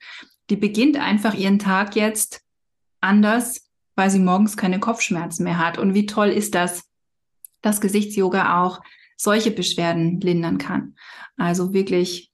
Die 0.50 0.56
beginnt 0.56 0.98
einfach 0.98 1.34
ihren 1.34 1.60
Tag 1.60 1.96
jetzt 1.96 2.42
anders, 3.02 3.70
weil 3.96 4.10
sie 4.10 4.20
morgens 4.20 4.56
keine 4.56 4.80
Kopfschmerzen 4.80 5.44
mehr 5.44 5.58
hat. 5.58 5.78
Und 5.78 5.94
wie 5.94 6.06
toll 6.06 6.30
ist 6.30 6.56
das, 6.56 6.86
dass 7.62 7.82
Gesichtsyoga 7.82 8.64
auch 8.64 8.82
solche 9.18 9.52
Beschwerden 9.52 10.22
lindern 10.22 10.58
kann. 10.58 10.96
Also 11.38 11.74
wirklich 11.74 12.32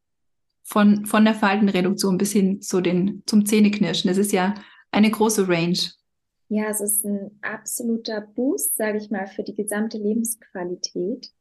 von, 0.64 1.06
von 1.06 1.26
der 1.26 1.36
Faltenreduktion 1.36 2.18
bis 2.18 2.32
hin 2.32 2.62
zu 2.62 2.82
den, 2.82 3.24
zum 3.26 3.46
Zähneknirschen. 3.46 4.10
Das 4.10 4.18
ist 4.18 4.32
ja 4.32 4.54
eine 4.92 5.10
große 5.10 5.48
Range. 5.48 5.78
Ja, 6.54 6.68
es 6.68 6.82
ist 6.82 7.06
ein 7.06 7.40
absoluter 7.42 8.20
Boost, 8.20 8.76
sage 8.76 8.98
ich 8.98 9.10
mal, 9.10 9.26
für 9.26 9.42
die 9.42 9.56
gesamte 9.56 9.98
Lebensqualität. 9.98 11.32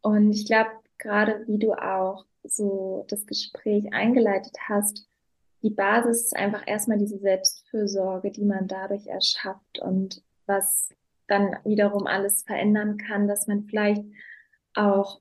Und 0.00 0.32
ich 0.32 0.46
glaube, 0.46 0.70
gerade 0.98 1.46
wie 1.46 1.60
du 1.60 1.74
auch 1.74 2.26
so 2.42 3.04
das 3.06 3.24
Gespräch 3.24 3.92
eingeleitet 3.92 4.56
hast, 4.68 5.08
die 5.62 5.70
Basis 5.70 6.22
ist 6.24 6.36
einfach 6.36 6.66
erstmal 6.66 6.98
diese 6.98 7.20
Selbstfürsorge, 7.20 8.32
die 8.32 8.44
man 8.44 8.66
dadurch 8.66 9.06
erschafft 9.06 9.78
und 9.78 10.24
was 10.46 10.88
dann 11.28 11.56
wiederum 11.62 12.08
alles 12.08 12.42
verändern 12.42 12.96
kann, 12.96 13.28
dass 13.28 13.46
man 13.46 13.62
vielleicht 13.62 14.04
auch 14.74 15.20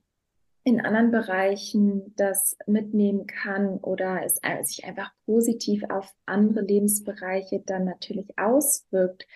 in 0.64 0.80
anderen 0.80 1.12
Bereichen 1.12 2.14
das 2.16 2.58
mitnehmen 2.68 3.26
kann 3.26 3.78
oder 3.80 4.24
es 4.24 4.40
sich 4.68 4.86
einfach 4.86 5.12
positiv 5.26 5.84
auf 5.90 6.14
andere 6.26 6.62
Lebensbereiche 6.62 7.62
dann 7.66 7.86
natürlich 7.86 8.38
auswirkt, 8.38 9.28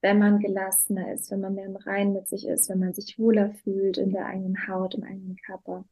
wenn 0.00 0.18
man 0.18 0.40
gelassener 0.40 1.12
ist, 1.12 1.30
wenn 1.30 1.40
man 1.40 1.54
mehr 1.54 1.66
im 1.66 1.76
Rein 1.76 2.12
mit 2.12 2.26
sich 2.26 2.46
ist, 2.48 2.68
wenn 2.68 2.80
man 2.80 2.92
sich 2.92 3.18
wohler 3.18 3.52
fühlt 3.62 3.98
in 3.98 4.10
der 4.10 4.26
eigenen 4.26 4.66
Haut, 4.66 4.94
im 4.96 5.04
eigenen 5.04 5.36
Körper. 5.36 5.84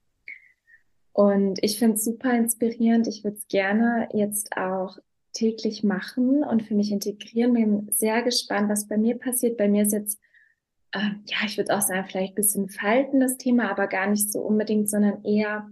Und 1.13 1.63
ich 1.63 1.79
finde 1.79 1.95
es 1.95 2.05
super 2.05 2.33
inspirierend. 2.37 3.07
Ich 3.07 3.23
würde 3.23 3.37
es 3.37 3.47
gerne 3.47 4.09
jetzt 4.13 4.57
auch 4.57 4.99
täglich 5.33 5.85
machen 5.85 6.43
und 6.43 6.65
für 6.65 6.75
mich 6.75 6.91
integrieren. 6.91 7.53
Bin 7.53 7.89
sehr 7.93 8.23
gespannt, 8.23 8.69
was 8.69 8.89
bei 8.89 8.97
mir 8.97 9.17
passiert. 9.17 9.57
Bei 9.57 9.69
mir 9.69 9.83
ist 9.83 9.93
jetzt 9.93 10.21
äh, 10.93 11.11
ja, 11.27 11.39
ich 11.45 11.57
würde 11.57 11.77
auch 11.77 11.81
sagen, 11.81 12.07
vielleicht 12.09 12.33
ein 12.33 12.37
bisschen 12.37 12.69
Falten 12.69 13.21
das 13.21 13.37
Thema, 13.37 13.71
aber 13.71 13.87
gar 13.87 14.07
nicht 14.07 14.31
so 14.33 14.41
unbedingt, 14.41 14.91
sondern 14.91 15.25
eher, 15.25 15.69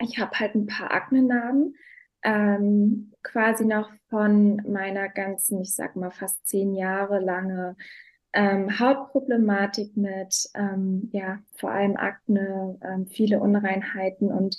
ich 0.00 0.18
habe 0.18 0.38
halt 0.38 0.54
ein 0.54 0.66
paar 0.66 0.92
Aknenarben, 0.92 1.76
ähm, 2.22 3.12
quasi 3.22 3.64
noch 3.64 3.90
von 4.08 4.56
meiner 4.68 5.08
ganzen, 5.08 5.60
ich 5.60 5.74
sag 5.74 5.96
mal, 5.96 6.10
fast 6.10 6.46
zehn 6.46 6.74
Jahre 6.74 7.18
lange 7.18 7.76
ähm, 8.32 8.78
Hautproblematik 8.78 9.96
mit, 9.96 10.48
ähm, 10.54 11.10
ja, 11.12 11.40
vor 11.56 11.70
allem 11.70 11.96
Akne, 11.96 12.78
ähm, 12.82 13.06
viele 13.06 13.40
Unreinheiten 13.40 14.32
und 14.32 14.56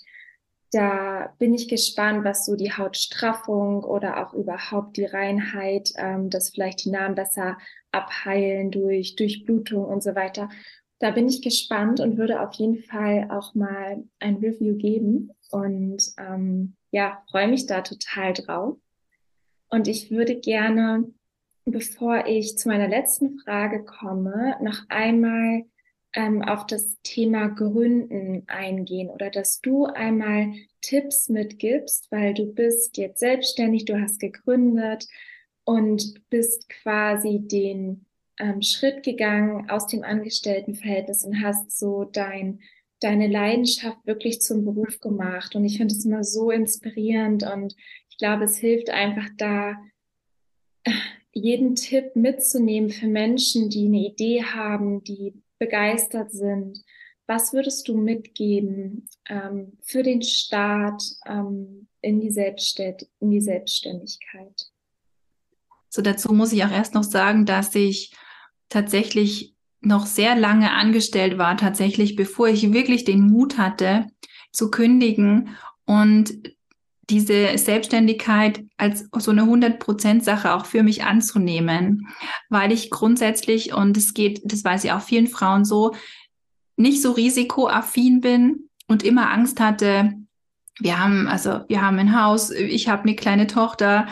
da 0.74 1.36
bin 1.38 1.54
ich 1.54 1.68
gespannt, 1.68 2.24
was 2.24 2.46
so 2.46 2.56
die 2.56 2.74
Hautstraffung 2.74 3.84
oder 3.84 4.26
auch 4.26 4.34
überhaupt 4.34 4.98
die 4.98 5.06
Reinheit, 5.06 5.94
ähm, 5.98 6.32
dass 6.32 6.50
vielleicht 6.50 6.84
die 6.84 6.90
Narben 6.90 7.14
besser 7.14 7.58
abheilen 7.92 8.72
durch 8.72 9.16
Durchblutung 9.16 9.86
und 9.86 10.02
so 10.02 10.16
weiter. 10.16 10.50
Da 10.98 11.12
bin 11.12 11.28
ich 11.28 11.44
gespannt 11.44 12.00
und 12.00 12.18
würde 12.18 12.42
auf 12.42 12.54
jeden 12.56 12.82
Fall 12.84 13.28
auch 13.30 13.54
mal 13.54 14.04
ein 14.20 14.38
Review 14.38 14.76
geben 14.76 15.30
und 15.52 16.02
ähm, 16.18 16.76
ja, 16.90 17.24
freue 17.30 17.50
mich 17.50 17.68
da 17.68 17.82
total 17.82 18.34
drauf. 18.34 18.78
Und 19.70 19.88
ich 19.88 20.10
würde 20.10 20.40
gerne, 20.40 21.14
bevor 21.66 22.26
ich 22.26 22.58
zu 22.58 22.68
meiner 22.68 22.88
letzten 22.88 23.38
Frage 23.40 23.84
komme, 23.84 24.56
noch 24.62 24.80
einmal 24.90 25.66
ähm, 26.14 26.42
auf 26.42 26.66
das 26.66 26.98
Thema 27.04 27.48
Gründen 27.48 28.44
eingehen 28.48 29.10
oder 29.10 29.30
dass 29.30 29.62
du 29.62 29.86
einmal 29.86 30.54
Tipps 30.82 31.30
mitgibst, 31.30 32.12
weil 32.12 32.34
du 32.34 32.54
bist 32.54 32.98
jetzt 32.98 33.20
selbstständig, 33.20 33.86
du 33.86 34.00
hast 34.00 34.20
gegründet 34.20 35.08
und 35.64 36.30
bist 36.30 36.70
quasi 36.70 37.40
den 37.40 38.06
ähm, 38.40 38.62
Schritt 38.62 39.04
gegangen 39.04 39.70
aus 39.70 39.88
dem 39.88 40.04
Angestelltenverhältnis 40.04 41.24
und 41.24 41.42
hast 41.42 41.78
so 41.78 42.04
dein 42.04 42.60
deine 43.00 43.28
Leidenschaft 43.28 44.06
wirklich 44.06 44.40
zum 44.40 44.64
Beruf 44.64 45.02
gemacht. 45.02 45.56
Und 45.56 45.66
ich 45.66 45.78
finde 45.78 45.94
es 45.94 46.06
immer 46.06 46.24
so 46.24 46.52
inspirierend 46.52 47.44
und 47.44 47.76
ich 48.10 48.18
glaube, 48.18 48.46
es 48.46 48.56
hilft 48.56 48.90
einfach 48.90 49.28
da, 49.38 49.76
jeden 51.34 51.76
Tipp 51.76 52.16
mitzunehmen 52.16 52.90
für 52.90 53.08
Menschen, 53.08 53.70
die 53.70 53.88
eine 53.88 54.08
Idee 54.08 54.44
haben, 54.44 55.04
die 55.04 55.34
begeistert 55.64 56.32
sind. 56.32 56.84
Was 57.26 57.54
würdest 57.54 57.88
du 57.88 57.96
mitgeben 57.96 59.08
ähm, 59.30 59.78
für 59.82 60.04
den 60.04 60.22
Start 60.22 61.02
ähm, 61.26 61.88
in, 62.02 62.20
die 62.20 62.32
Selbstständ 62.32 63.08
in 63.22 63.32
die 63.32 63.40
Selbstständigkeit? 63.40 64.70
So 65.90 66.02
dazu 66.02 66.34
muss 66.34 66.52
ich 66.52 66.66
auch 66.66 66.72
erst 66.72 66.94
noch 66.94 67.04
sagen, 67.04 67.46
dass 67.46 67.74
ich 67.76 68.14
tatsächlich 68.68 69.56
noch 69.80 70.06
sehr 70.06 70.36
lange 70.36 70.72
angestellt 70.72 71.38
war, 71.38 71.56
tatsächlich 71.56 72.16
bevor 72.16 72.50
ich 72.50 72.74
wirklich 72.74 73.06
den 73.06 73.22
Mut 73.22 73.58
hatte 73.58 74.08
zu 74.52 74.70
kündigen 74.70 75.50
und 75.86 76.56
diese 77.10 77.58
Selbstständigkeit 77.58 78.64
als 78.78 79.10
so 79.18 79.32
eine 79.32 79.44
100% 79.44 80.22
Sache 80.22 80.54
auch 80.54 80.66
für 80.66 80.84
mich 80.84 81.04
anzunehmen, 81.04 82.08
weil 82.50 82.72
ich 82.72 82.90
grundsätzlich, 82.90 83.74
und 83.74 83.98
es 83.98 84.14
geht, 84.14 84.42
das 84.46 84.64
weiß 84.64 84.86
ich 84.86 84.92
auch 84.92 85.02
vielen 85.02 85.28
Frauen 85.28 85.66
so, 85.66 85.94
nicht 86.76 87.02
so 87.02 87.12
risikoaffin 87.12 88.22
bin 88.22 88.70
und 88.88 89.04
immer 89.04 89.32
Angst 89.32 89.60
hatte, 89.60 90.14
wir 90.80 90.98
haben, 90.98 91.28
also 91.28 91.62
wir 91.68 91.82
haben 91.82 92.00
ein 92.00 92.20
Haus, 92.20 92.50
ich 92.50 92.88
habe 92.88 93.04
eine 93.04 93.16
kleine 93.16 93.48
Tochter, 93.48 94.08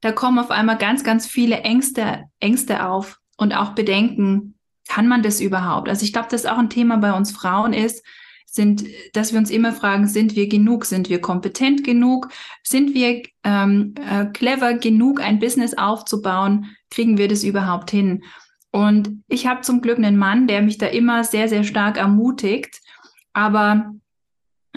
da 0.00 0.12
kommen 0.12 0.38
auf 0.38 0.50
einmal 0.50 0.76
ganz, 0.76 1.02
ganz 1.02 1.26
viele 1.26 1.60
Ängste, 1.60 2.24
Ängste 2.40 2.84
auf 2.84 3.18
und 3.38 3.54
auch 3.54 3.70
Bedenken. 3.70 4.54
Kann 4.86 5.08
man 5.08 5.22
das 5.22 5.40
überhaupt? 5.40 5.88
Also 5.88 6.04
ich 6.04 6.12
glaube, 6.12 6.28
das 6.30 6.44
auch 6.44 6.58
ein 6.58 6.68
Thema 6.68 6.98
bei 6.98 7.14
uns 7.14 7.32
Frauen 7.32 7.72
ist, 7.72 8.04
sind, 8.54 8.84
dass 9.12 9.32
wir 9.32 9.38
uns 9.38 9.50
immer 9.50 9.72
fragen, 9.72 10.06
sind 10.06 10.36
wir 10.36 10.48
genug, 10.48 10.84
sind 10.84 11.08
wir 11.08 11.20
kompetent 11.20 11.82
genug, 11.82 12.28
sind 12.62 12.94
wir 12.94 13.22
ähm, 13.42 13.94
äh, 14.08 14.26
clever 14.26 14.74
genug, 14.74 15.20
ein 15.20 15.40
Business 15.40 15.74
aufzubauen, 15.74 16.66
kriegen 16.90 17.18
wir 17.18 17.26
das 17.26 17.42
überhaupt 17.42 17.90
hin? 17.90 18.22
Und 18.70 19.22
ich 19.28 19.46
habe 19.46 19.62
zum 19.62 19.80
Glück 19.80 19.98
einen 19.98 20.16
Mann, 20.16 20.46
der 20.46 20.62
mich 20.62 20.78
da 20.78 20.86
immer 20.86 21.24
sehr, 21.24 21.48
sehr 21.48 21.64
stark 21.64 21.96
ermutigt. 21.96 22.80
Aber 23.32 23.92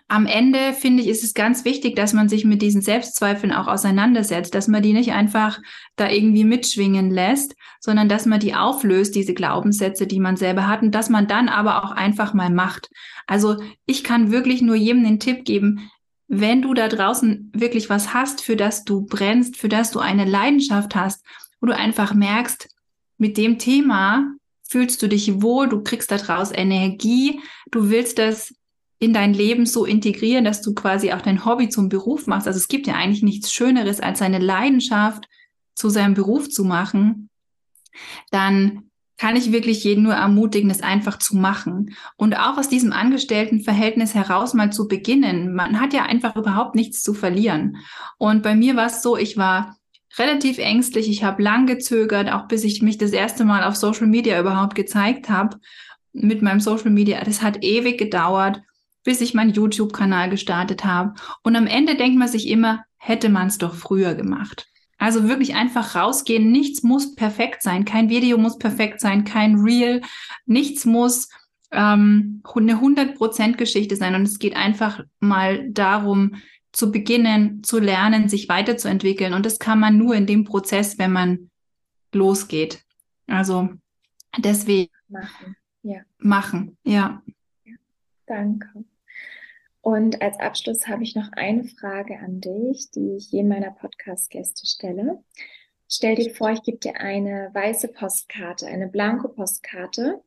am 0.07 0.25
Ende 0.25 0.73
finde 0.73 1.03
ich, 1.03 1.09
ist 1.09 1.23
es 1.23 1.33
ganz 1.33 1.65
wichtig, 1.65 1.95
dass 1.95 2.13
man 2.13 2.29
sich 2.29 2.45
mit 2.45 2.61
diesen 2.61 2.81
Selbstzweifeln 2.81 3.51
auch 3.51 3.67
auseinandersetzt, 3.67 4.55
dass 4.55 4.67
man 4.67 4.81
die 4.81 4.93
nicht 4.93 5.11
einfach 5.11 5.59
da 5.95 6.09
irgendwie 6.09 6.45
mitschwingen 6.45 7.11
lässt, 7.11 7.55
sondern 7.79 8.07
dass 8.07 8.25
man 8.25 8.39
die 8.39 8.55
auflöst, 8.55 9.15
diese 9.15 9.33
Glaubenssätze, 9.33 10.07
die 10.07 10.19
man 10.19 10.37
selber 10.37 10.67
hat 10.67 10.81
und 10.81 10.91
dass 10.91 11.09
man 11.09 11.27
dann 11.27 11.49
aber 11.49 11.83
auch 11.83 11.91
einfach 11.91 12.33
mal 12.33 12.49
macht. 12.49 12.89
Also 13.27 13.57
ich 13.85 14.03
kann 14.03 14.31
wirklich 14.31 14.61
nur 14.61 14.75
jedem 14.75 15.03
den 15.03 15.19
Tipp 15.19 15.45
geben, 15.45 15.91
wenn 16.27 16.61
du 16.61 16.73
da 16.73 16.87
draußen 16.87 17.51
wirklich 17.55 17.89
was 17.89 18.13
hast, 18.13 18.41
für 18.41 18.55
das 18.55 18.83
du 18.83 19.05
brennst, 19.05 19.57
für 19.57 19.69
das 19.69 19.91
du 19.91 19.99
eine 19.99 20.25
Leidenschaft 20.25 20.95
hast, 20.95 21.23
wo 21.61 21.67
du 21.67 21.75
einfach 21.75 22.13
merkst, 22.13 22.69
mit 23.17 23.37
dem 23.37 23.59
Thema 23.59 24.33
fühlst 24.63 25.01
du 25.01 25.07
dich 25.07 25.41
wohl, 25.41 25.69
du 25.69 25.81
kriegst 25.81 26.11
daraus 26.11 26.51
Energie, 26.51 27.39
du 27.71 27.89
willst 27.89 28.17
das 28.17 28.53
in 28.99 29.13
dein 29.13 29.33
Leben 29.33 29.65
so 29.65 29.85
integrieren, 29.85 30.43
dass 30.43 30.61
du 30.61 30.73
quasi 30.73 31.13
auch 31.13 31.21
dein 31.21 31.45
Hobby 31.45 31.69
zum 31.69 31.87
Beruf 31.87 32.27
machst. 32.27 32.47
Also 32.47 32.57
es 32.57 32.67
gibt 32.67 32.87
ja 32.87 32.95
eigentlich 32.95 33.23
nichts 33.23 33.53
Schöneres, 33.53 33.99
als 33.99 34.19
seine 34.19 34.39
Leidenschaft 34.39 35.27
zu 35.75 35.89
seinem 35.89 36.15
Beruf 36.15 36.49
zu 36.49 36.63
machen. 36.63 37.29
dann 38.31 38.86
kann 39.17 39.35
ich 39.35 39.51
wirklich 39.51 39.83
jeden 39.83 40.03
nur 40.03 40.13
ermutigen, 40.13 40.69
es 40.69 40.81
einfach 40.81 41.17
zu 41.17 41.35
machen. 41.35 41.95
Und 42.17 42.37
auch 42.37 42.57
aus 42.57 42.69
diesem 42.69 42.93
Angestelltenverhältnis 42.93 44.13
heraus 44.13 44.53
mal 44.53 44.71
zu 44.71 44.87
beginnen. 44.87 45.55
Man 45.55 45.79
hat 45.79 45.93
ja 45.93 46.03
einfach 46.03 46.35
überhaupt 46.35 46.75
nichts 46.75 47.01
zu 47.01 47.13
verlieren. 47.13 47.77
Und 48.17 48.43
bei 48.43 48.55
mir 48.55 48.75
war 48.75 48.85
es 48.85 49.01
so, 49.01 49.17
ich 49.17 49.35
war 49.35 49.77
relativ 50.17 50.59
ängstlich. 50.59 51.09
Ich 51.09 51.23
habe 51.23 51.41
lang 51.41 51.65
gezögert, 51.65 52.31
auch 52.31 52.47
bis 52.47 52.63
ich 52.63 52.81
mich 52.81 52.97
das 52.97 53.11
erste 53.11 53.43
Mal 53.43 53.63
auf 53.63 53.75
Social 53.75 54.07
Media 54.07 54.39
überhaupt 54.39 54.75
gezeigt 54.75 55.29
habe 55.29 55.57
mit 56.13 56.41
meinem 56.41 56.59
Social 56.59 56.91
Media. 56.91 57.23
Das 57.23 57.41
hat 57.41 57.63
ewig 57.63 57.97
gedauert, 57.97 58.61
bis 59.03 59.21
ich 59.21 59.33
meinen 59.33 59.53
YouTube-Kanal 59.53 60.29
gestartet 60.29 60.85
habe. 60.85 61.13
Und 61.43 61.55
am 61.55 61.67
Ende 61.67 61.95
denkt 61.95 62.17
man 62.17 62.27
sich 62.27 62.47
immer, 62.47 62.83
hätte 62.97 63.29
man 63.29 63.47
es 63.47 63.57
doch 63.57 63.73
früher 63.73 64.15
gemacht. 64.15 64.67
Also 64.97 65.27
wirklich 65.27 65.55
einfach 65.55 65.95
rausgehen. 65.95 66.51
Nichts 66.51 66.83
muss 66.83 67.15
perfekt 67.15 67.61
sein. 67.61 67.85
Kein 67.85 68.09
Video 68.09 68.37
muss 68.37 68.57
perfekt 68.57 68.99
sein, 68.99 69.23
kein 69.23 69.55
Reel. 69.55 70.01
Nichts 70.45 70.85
muss 70.85 71.29
ähm, 71.71 72.41
eine 72.43 72.73
100% 72.73 73.57
Geschichte 73.57 73.95
sein. 73.95 74.15
Und 74.15 74.23
es 74.23 74.39
geht 74.39 74.55
einfach 74.55 75.03
mal 75.19 75.69
darum, 75.69 76.35
zu 76.71 76.91
beginnen, 76.91 77.63
zu 77.63 77.79
lernen, 77.79 78.29
sich 78.29 78.49
weiterzuentwickeln. 78.49 79.33
Und 79.33 79.45
das 79.45 79.59
kann 79.59 79.79
man 79.79 79.97
nur 79.97 80.15
in 80.15 80.25
dem 80.25 80.43
Prozess, 80.45 80.97
wenn 80.97 81.11
man 81.11 81.49
losgeht. 82.13 82.83
Also 83.27 83.69
deswegen 84.37 84.91
machen. 85.07 85.55
Ja. 85.83 86.01
Machen, 86.17 86.77
ja. 86.83 87.21
ja. 87.65 87.75
Danke. 88.25 88.85
Und 89.87 90.21
als 90.21 90.37
Abschluss 90.37 90.85
habe 90.89 91.03
ich 91.03 91.15
noch 91.15 91.31
eine 91.31 91.63
Frage 91.63 92.19
an 92.19 92.41
dich, 92.41 92.91
die 92.91 93.15
ich 93.15 93.31
jedem 93.31 93.47
meiner 93.47 93.71
Podcast-Gäste 93.71 94.67
stelle. 94.67 95.23
Stell 95.87 96.15
dir 96.15 96.29
vor, 96.35 96.51
ich 96.51 96.61
gebe 96.61 96.77
dir 96.77 96.99
eine 96.99 97.51
weiße 97.53 97.87
Postkarte, 97.93 98.67
eine 98.67 98.89
blanko 98.89 99.29
Postkarte. 99.29 100.21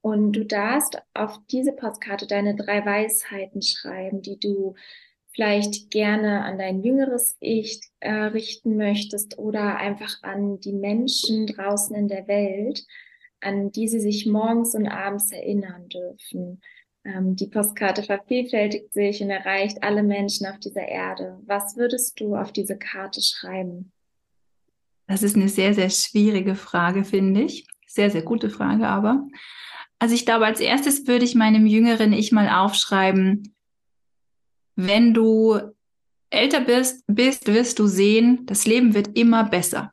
Und 0.00 0.32
du 0.32 0.44
darfst 0.44 1.00
auf 1.14 1.38
diese 1.52 1.70
Postkarte 1.70 2.26
deine 2.26 2.56
drei 2.56 2.84
Weisheiten 2.84 3.62
schreiben, 3.62 4.22
die 4.22 4.40
du 4.40 4.74
vielleicht 5.28 5.92
gerne 5.92 6.42
an 6.42 6.58
dein 6.58 6.82
jüngeres 6.82 7.36
Ich 7.38 7.80
äh, 8.00 8.10
richten 8.10 8.76
möchtest 8.76 9.38
oder 9.38 9.76
einfach 9.76 10.20
an 10.24 10.58
die 10.58 10.72
Menschen 10.72 11.46
draußen 11.46 11.94
in 11.94 12.08
der 12.08 12.26
Welt, 12.26 12.84
an 13.40 13.70
die 13.70 13.86
sie 13.86 14.00
sich 14.00 14.26
morgens 14.26 14.74
und 14.74 14.88
abends 14.88 15.30
erinnern 15.30 15.88
dürfen. 15.88 16.60
Ähm, 17.04 17.36
die 17.36 17.46
Postkarte 17.46 18.02
vervielfältigt 18.02 18.92
sich 18.92 19.22
und 19.22 19.30
erreicht 19.30 19.82
alle 19.82 20.02
Menschen 20.02 20.46
auf 20.46 20.58
dieser 20.58 20.86
Erde. 20.86 21.38
Was 21.46 21.76
würdest 21.76 22.20
du 22.20 22.36
auf 22.36 22.52
diese 22.52 22.76
Karte 22.76 23.22
schreiben? 23.22 23.92
Das 25.06 25.22
ist 25.22 25.34
eine 25.34 25.48
sehr, 25.48 25.74
sehr 25.74 25.90
schwierige 25.90 26.54
Frage, 26.54 27.04
finde 27.04 27.42
ich. 27.42 27.66
Sehr, 27.86 28.10
sehr 28.10 28.22
gute 28.22 28.50
Frage 28.50 28.86
aber. 28.86 29.26
Also 29.98 30.14
ich 30.14 30.24
glaube, 30.24 30.46
als 30.46 30.60
erstes 30.60 31.06
würde 31.06 31.24
ich 31.24 31.34
meinem 31.34 31.66
jüngeren 31.66 32.12
Ich 32.12 32.32
mal 32.32 32.48
aufschreiben, 32.48 33.54
wenn 34.76 35.12
du 35.12 35.58
älter 36.30 36.60
bist, 36.60 37.04
bist, 37.06 37.46
wirst 37.48 37.78
du 37.78 37.86
sehen, 37.86 38.46
das 38.46 38.66
Leben 38.66 38.94
wird 38.94 39.18
immer 39.18 39.44
besser. 39.44 39.92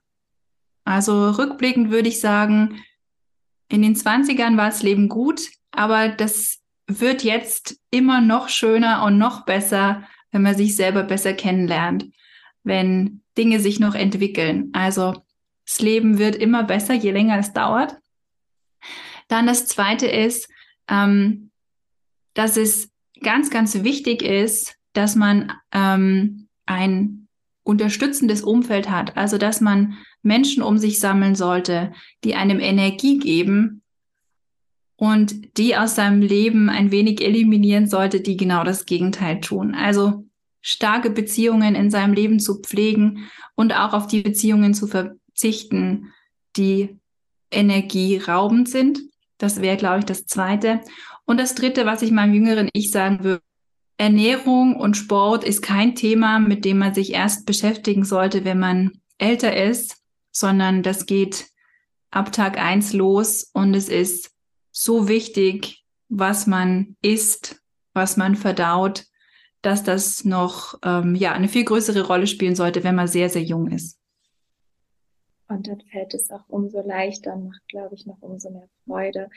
Also 0.85 1.31
rückblickend 1.31 1.91
würde 1.91 2.07
ich 2.07 2.21
sagen, 2.21 2.81
in 3.69 3.81
den 3.81 3.95
20ern 3.95 4.55
war 4.55 4.69
das 4.69 4.83
Leben 4.83 5.09
gut, 5.09 5.41
aber 5.71 6.07
das 6.07 6.59
wird 6.87 7.23
jetzt 7.23 7.79
immer 7.91 8.21
noch 8.21 8.49
schöner 8.49 9.03
und 9.03 9.17
noch 9.17 9.45
besser, 9.45 10.07
wenn 10.31 10.41
man 10.41 10.55
sich 10.55 10.75
selber 10.75 11.03
besser 11.03 11.33
kennenlernt, 11.33 12.05
wenn 12.63 13.21
Dinge 13.37 13.59
sich 13.59 13.79
noch 13.79 13.93
entwickeln. 13.93 14.69
Also 14.73 15.21
das 15.65 15.81
Leben 15.81 16.17
wird 16.17 16.35
immer 16.35 16.63
besser, 16.63 16.93
je 16.93 17.11
länger 17.11 17.37
es 17.37 17.53
dauert. 17.53 17.97
Dann 19.27 19.45
das 19.45 19.67
Zweite 19.67 20.07
ist, 20.07 20.49
ähm, 20.87 21.51
dass 22.33 22.55
es 22.55 22.89
ganz, 23.21 23.49
ganz 23.49 23.83
wichtig 23.83 24.21
ist, 24.21 24.75
dass 24.93 25.15
man 25.15 25.51
ähm, 25.73 26.47
ein 26.65 27.27
unterstützendes 27.63 28.43
Umfeld 28.43 28.89
hat, 28.89 29.17
also 29.17 29.37
dass 29.37 29.59
man 29.59 29.97
Menschen 30.21 30.63
um 30.63 30.77
sich 30.77 30.99
sammeln 30.99 31.35
sollte, 31.35 31.91
die 32.23 32.35
einem 32.35 32.59
Energie 32.59 33.19
geben, 33.19 33.81
und 34.97 35.57
die 35.57 35.77
aus 35.77 35.95
seinem 35.95 36.21
Leben 36.21 36.69
ein 36.69 36.91
wenig 36.91 37.21
eliminieren 37.21 37.87
sollte, 37.87 38.19
die 38.19 38.35
genau 38.35 38.63
das 38.63 38.85
Gegenteil 38.85 39.39
tun. 39.39 39.75
Also 39.75 40.25
starke 40.61 41.11
Beziehungen 41.11 41.75
in 41.75 41.91
seinem 41.91 42.13
Leben 42.13 42.39
zu 42.39 42.59
pflegen 42.59 43.29
und 43.55 43.73
auch 43.73 43.93
auf 43.93 44.07
die 44.07 44.21
Beziehungen 44.21 44.73
zu 44.73 44.87
verzichten, 44.87 46.11
die 46.57 46.97
energieraubend 47.51 48.67
sind. 48.67 48.99
Das 49.37 49.61
wäre, 49.61 49.77
glaube 49.77 49.99
ich, 49.99 50.05
das 50.05 50.25
Zweite. 50.25 50.81
Und 51.25 51.39
das 51.39 51.55
Dritte, 51.55 51.85
was 51.85 52.01
ich 52.01 52.11
meinem 52.11 52.33
jüngeren 52.33 52.69
Ich 52.73 52.91
sagen 52.91 53.23
würde, 53.23 53.43
Ernährung 53.97 54.75
und 54.75 54.97
Sport 54.97 55.43
ist 55.43 55.61
kein 55.61 55.95
Thema, 55.95 56.39
mit 56.39 56.65
dem 56.65 56.79
man 56.79 56.93
sich 56.93 57.13
erst 57.13 57.45
beschäftigen 57.45 58.03
sollte, 58.03 58.45
wenn 58.45 58.59
man 58.59 58.91
älter 59.17 59.55
ist, 59.55 59.97
sondern 60.31 60.83
das 60.83 61.05
geht 61.05 61.47
ab 62.11 62.31
Tag 62.31 62.59
eins 62.59 62.93
los 62.93 63.49
und 63.53 63.73
es 63.73 63.89
ist 63.89 64.31
so 64.77 65.07
wichtig, 65.07 65.83
was 66.07 66.45
man 66.45 66.95
isst, 67.01 67.63
was 67.93 68.15
man 68.15 68.35
verdaut, 68.35 69.05
dass 69.61 69.83
das 69.83 70.23
noch 70.23 70.79
ähm, 70.83 71.15
ja 71.15 71.33
eine 71.33 71.47
viel 71.47 71.65
größere 71.65 72.05
Rolle 72.05 72.27
spielen 72.27 72.55
sollte, 72.55 72.83
wenn 72.83 72.95
man 72.95 73.07
sehr 73.07 73.29
sehr 73.29 73.41
jung 73.41 73.71
ist. 73.71 73.99
Und 75.47 75.67
dann 75.67 75.81
fällt 75.81 76.13
es 76.13 76.29
auch 76.29 76.47
umso 76.47 76.85
leichter, 76.85 77.35
macht 77.35 77.67
glaube 77.69 77.95
ich 77.95 78.05
noch 78.05 78.21
umso 78.21 78.51
mehr 78.51 78.69
Freude. 78.85 79.29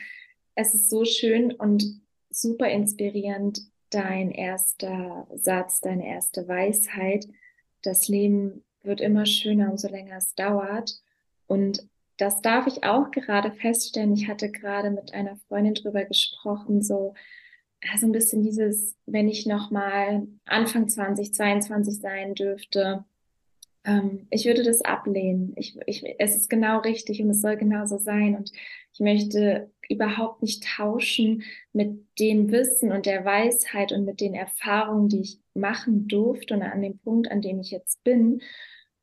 Es 0.53 0.75
ist 0.75 0.89
so 0.89 1.05
schön 1.05 1.51
und 1.53 1.83
super 2.29 2.69
inspirierend, 2.69 3.61
dein 3.89 4.29
erster 4.29 5.27
Satz, 5.33 5.81
deine 5.81 6.05
erste 6.05 6.47
Weisheit. 6.47 7.27
Das 7.81 8.07
Leben 8.07 8.63
wird 8.83 9.01
immer 9.01 9.25
schöner, 9.25 9.71
umso 9.71 9.87
länger 9.87 10.17
es 10.17 10.35
dauert. 10.35 11.01
Und 11.47 11.89
das 12.21 12.41
darf 12.41 12.67
ich 12.67 12.83
auch 12.83 13.09
gerade 13.11 13.51
feststellen. 13.51 14.13
Ich 14.13 14.27
hatte 14.27 14.51
gerade 14.51 14.91
mit 14.91 15.13
einer 15.13 15.37
Freundin 15.47 15.73
drüber 15.73 16.05
gesprochen, 16.05 16.81
so 16.81 17.13
also 17.91 18.05
ein 18.05 18.11
bisschen 18.11 18.43
dieses, 18.43 18.95
wenn 19.07 19.27
ich 19.27 19.47
noch 19.47 19.71
mal 19.71 20.27
Anfang 20.45 20.87
2022 20.87 21.99
sein 21.99 22.35
dürfte, 22.35 23.05
ähm, 23.85 24.27
ich 24.29 24.45
würde 24.45 24.63
das 24.63 24.81
ablehnen. 24.81 25.53
Ich, 25.55 25.77
ich, 25.87 26.03
es 26.19 26.35
ist 26.35 26.49
genau 26.49 26.79
richtig 26.79 27.21
und 27.21 27.31
es 27.31 27.41
soll 27.41 27.57
genauso 27.57 27.97
sein. 27.97 28.35
Und 28.35 28.51
ich 28.93 28.99
möchte 28.99 29.71
überhaupt 29.89 30.41
nicht 30.41 30.63
tauschen 30.63 31.43
mit 31.73 32.05
dem 32.19 32.51
Wissen 32.51 32.91
und 32.91 33.05
der 33.05 33.25
Weisheit 33.25 33.91
und 33.91 34.05
mit 34.05 34.21
den 34.21 34.35
Erfahrungen, 34.35 35.09
die 35.09 35.21
ich 35.21 35.39
machen 35.53 36.07
durfte 36.07 36.53
und 36.53 36.61
an 36.61 36.81
dem 36.81 36.99
Punkt, 36.99 37.31
an 37.31 37.41
dem 37.41 37.59
ich 37.59 37.71
jetzt 37.71 38.03
bin. 38.03 38.41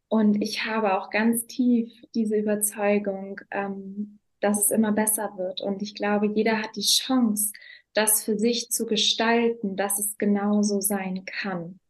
Und 0.09 0.43
ich 0.43 0.65
habe 0.65 0.99
auch 0.99 1.11
ganz 1.11 1.47
tief 1.47 1.93
diese 2.15 2.37
Überzeugung, 2.37 3.41
ähm, 3.51 4.19
dass 4.41 4.59
es 4.59 4.71
immer 4.71 4.93
besser 4.93 5.35
wird. 5.37 5.61
Und 5.61 5.83
ich 5.83 5.95
glaube, 5.95 6.27
jeder 6.27 6.63
hat 6.63 6.77
die 6.77 6.81
Chance, 6.81 7.53
das 7.93 8.25
für 8.25 8.39
sich 8.39 8.71
zu 8.71 8.87
gestalten, 8.87 9.77
dass 9.77 9.99
es 9.99 10.17
genauso 10.19 10.81
sein 10.81 11.25
kann. 11.27 11.81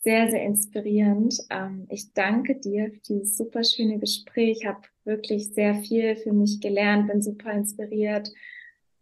Sehr, 0.00 0.30
sehr 0.30 0.42
inspirierend. 0.42 1.38
Ähm, 1.50 1.86
ich 1.90 2.12
danke 2.12 2.56
dir 2.56 2.90
für 2.90 3.00
dieses 3.08 3.36
super 3.36 3.62
schöne 3.62 3.98
Gespräch. 3.98 4.58
Ich 4.60 4.66
habe 4.66 4.82
wirklich 5.04 5.52
sehr 5.52 5.76
viel 5.76 6.16
für 6.16 6.32
mich 6.32 6.60
gelernt, 6.60 7.08
bin 7.08 7.22
super 7.22 7.52
inspiriert. 7.52 8.32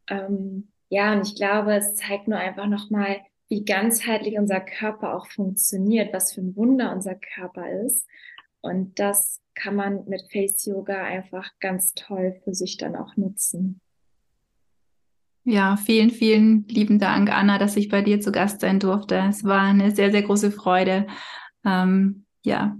Ähm, 0.08 0.68
ja, 0.88 1.12
und 1.14 1.26
ich 1.26 1.36
glaube, 1.36 1.74
es 1.74 1.94
zeigt 1.94 2.28
nur 2.28 2.38
einfach 2.38 2.66
nochmal, 2.66 3.20
wie 3.48 3.64
ganzheitlich 3.64 4.38
unser 4.38 4.60
Körper 4.60 5.14
auch 5.14 5.26
funktioniert, 5.26 6.12
was 6.12 6.32
für 6.32 6.40
ein 6.40 6.56
Wunder 6.56 6.92
unser 6.92 7.14
Körper 7.14 7.70
ist. 7.84 8.06
Und 8.62 8.98
das 8.98 9.40
kann 9.54 9.76
man 9.76 10.04
mit 10.06 10.22
Face 10.32 10.64
Yoga 10.64 11.02
einfach 11.02 11.50
ganz 11.60 11.92
toll 11.94 12.40
für 12.44 12.54
sich 12.54 12.78
dann 12.78 12.96
auch 12.96 13.16
nutzen. 13.16 13.80
Ja, 15.44 15.76
vielen, 15.76 16.10
vielen 16.10 16.66
lieben 16.68 17.00
Dank, 17.00 17.30
Anna, 17.30 17.58
dass 17.58 17.76
ich 17.76 17.88
bei 17.88 18.00
dir 18.00 18.20
zu 18.20 18.30
Gast 18.30 18.60
sein 18.60 18.78
durfte. 18.78 19.16
Es 19.28 19.42
war 19.42 19.60
eine 19.62 19.90
sehr, 19.90 20.12
sehr 20.12 20.22
große 20.22 20.52
Freude. 20.52 21.08
Ähm, 21.64 22.24
ja, 22.44 22.76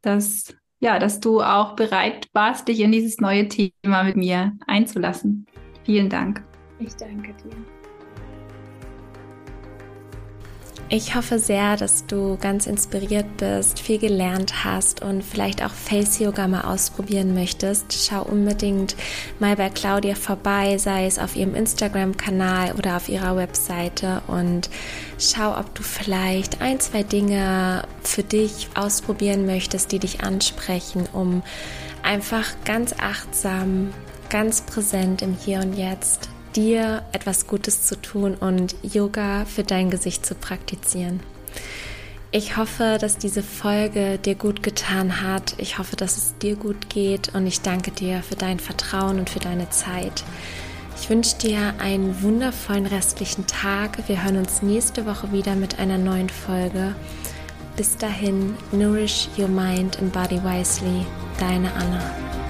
dass, 0.00 0.54
ja, 0.78 1.00
dass 1.00 1.18
du 1.18 1.42
auch 1.42 1.74
bereit 1.74 2.28
warst, 2.32 2.68
dich 2.68 2.80
in 2.80 2.92
dieses 2.92 3.18
neue 3.18 3.48
Thema 3.48 4.04
mit 4.04 4.16
mir 4.16 4.56
einzulassen. 4.66 5.46
Vielen 5.84 6.08
Dank. 6.08 6.44
Ich 6.78 6.94
danke 6.94 7.34
dir. 7.42 7.83
Ich 10.90 11.14
hoffe 11.14 11.38
sehr, 11.38 11.76
dass 11.76 12.06
du 12.06 12.36
ganz 12.36 12.66
inspiriert 12.66 13.38
bist, 13.38 13.80
viel 13.80 13.98
gelernt 13.98 14.64
hast 14.64 15.02
und 15.02 15.24
vielleicht 15.24 15.64
auch 15.64 15.72
Face 15.72 16.18
Yoga 16.18 16.46
mal 16.46 16.60
ausprobieren 16.60 17.34
möchtest. 17.34 18.06
Schau 18.06 18.22
unbedingt 18.22 18.94
mal 19.40 19.56
bei 19.56 19.70
Claudia 19.70 20.14
vorbei, 20.14 20.76
sei 20.76 21.06
es 21.06 21.18
auf 21.18 21.36
ihrem 21.36 21.54
Instagram-Kanal 21.54 22.74
oder 22.74 22.96
auf 22.96 23.08
ihrer 23.08 23.34
Webseite 23.34 24.20
und 24.26 24.68
schau, 25.18 25.58
ob 25.58 25.74
du 25.74 25.82
vielleicht 25.82 26.60
ein, 26.60 26.78
zwei 26.80 27.02
Dinge 27.02 27.84
für 28.02 28.22
dich 28.22 28.68
ausprobieren 28.74 29.46
möchtest, 29.46 29.90
die 29.90 29.98
dich 29.98 30.22
ansprechen, 30.22 31.08
um 31.14 31.42
einfach 32.02 32.52
ganz 32.66 32.94
achtsam, 32.98 33.92
ganz 34.28 34.60
präsent 34.60 35.22
im 35.22 35.34
Hier 35.34 35.60
und 35.60 35.72
Jetzt 35.72 36.28
dir 36.56 37.02
etwas 37.12 37.46
Gutes 37.46 37.82
zu 37.82 38.00
tun 38.00 38.34
und 38.34 38.76
Yoga 38.82 39.44
für 39.44 39.62
dein 39.62 39.90
Gesicht 39.90 40.24
zu 40.24 40.34
praktizieren. 40.34 41.20
Ich 42.30 42.56
hoffe, 42.56 42.98
dass 43.00 43.16
diese 43.16 43.44
Folge 43.44 44.18
dir 44.18 44.34
gut 44.34 44.64
getan 44.64 45.22
hat. 45.22 45.54
Ich 45.58 45.78
hoffe, 45.78 45.94
dass 45.94 46.16
es 46.16 46.36
dir 46.38 46.56
gut 46.56 46.90
geht 46.90 47.32
und 47.34 47.46
ich 47.46 47.60
danke 47.60 47.92
dir 47.92 48.24
für 48.24 48.34
dein 48.34 48.58
Vertrauen 48.58 49.20
und 49.20 49.30
für 49.30 49.38
deine 49.38 49.70
Zeit. 49.70 50.24
Ich 51.00 51.10
wünsche 51.10 51.36
dir 51.36 51.74
einen 51.78 52.22
wundervollen 52.22 52.86
restlichen 52.86 53.46
Tag. 53.46 54.08
Wir 54.08 54.24
hören 54.24 54.38
uns 54.38 54.62
nächste 54.62 55.06
Woche 55.06 55.30
wieder 55.32 55.54
mit 55.54 55.78
einer 55.78 55.98
neuen 55.98 56.28
Folge. 56.28 56.94
Bis 57.76 57.96
dahin, 57.96 58.56
nourish 58.72 59.28
your 59.36 59.48
mind 59.48 59.98
and 60.00 60.12
body 60.12 60.40
wisely. 60.42 61.04
Deine 61.38 61.72
Anna. 61.74 62.43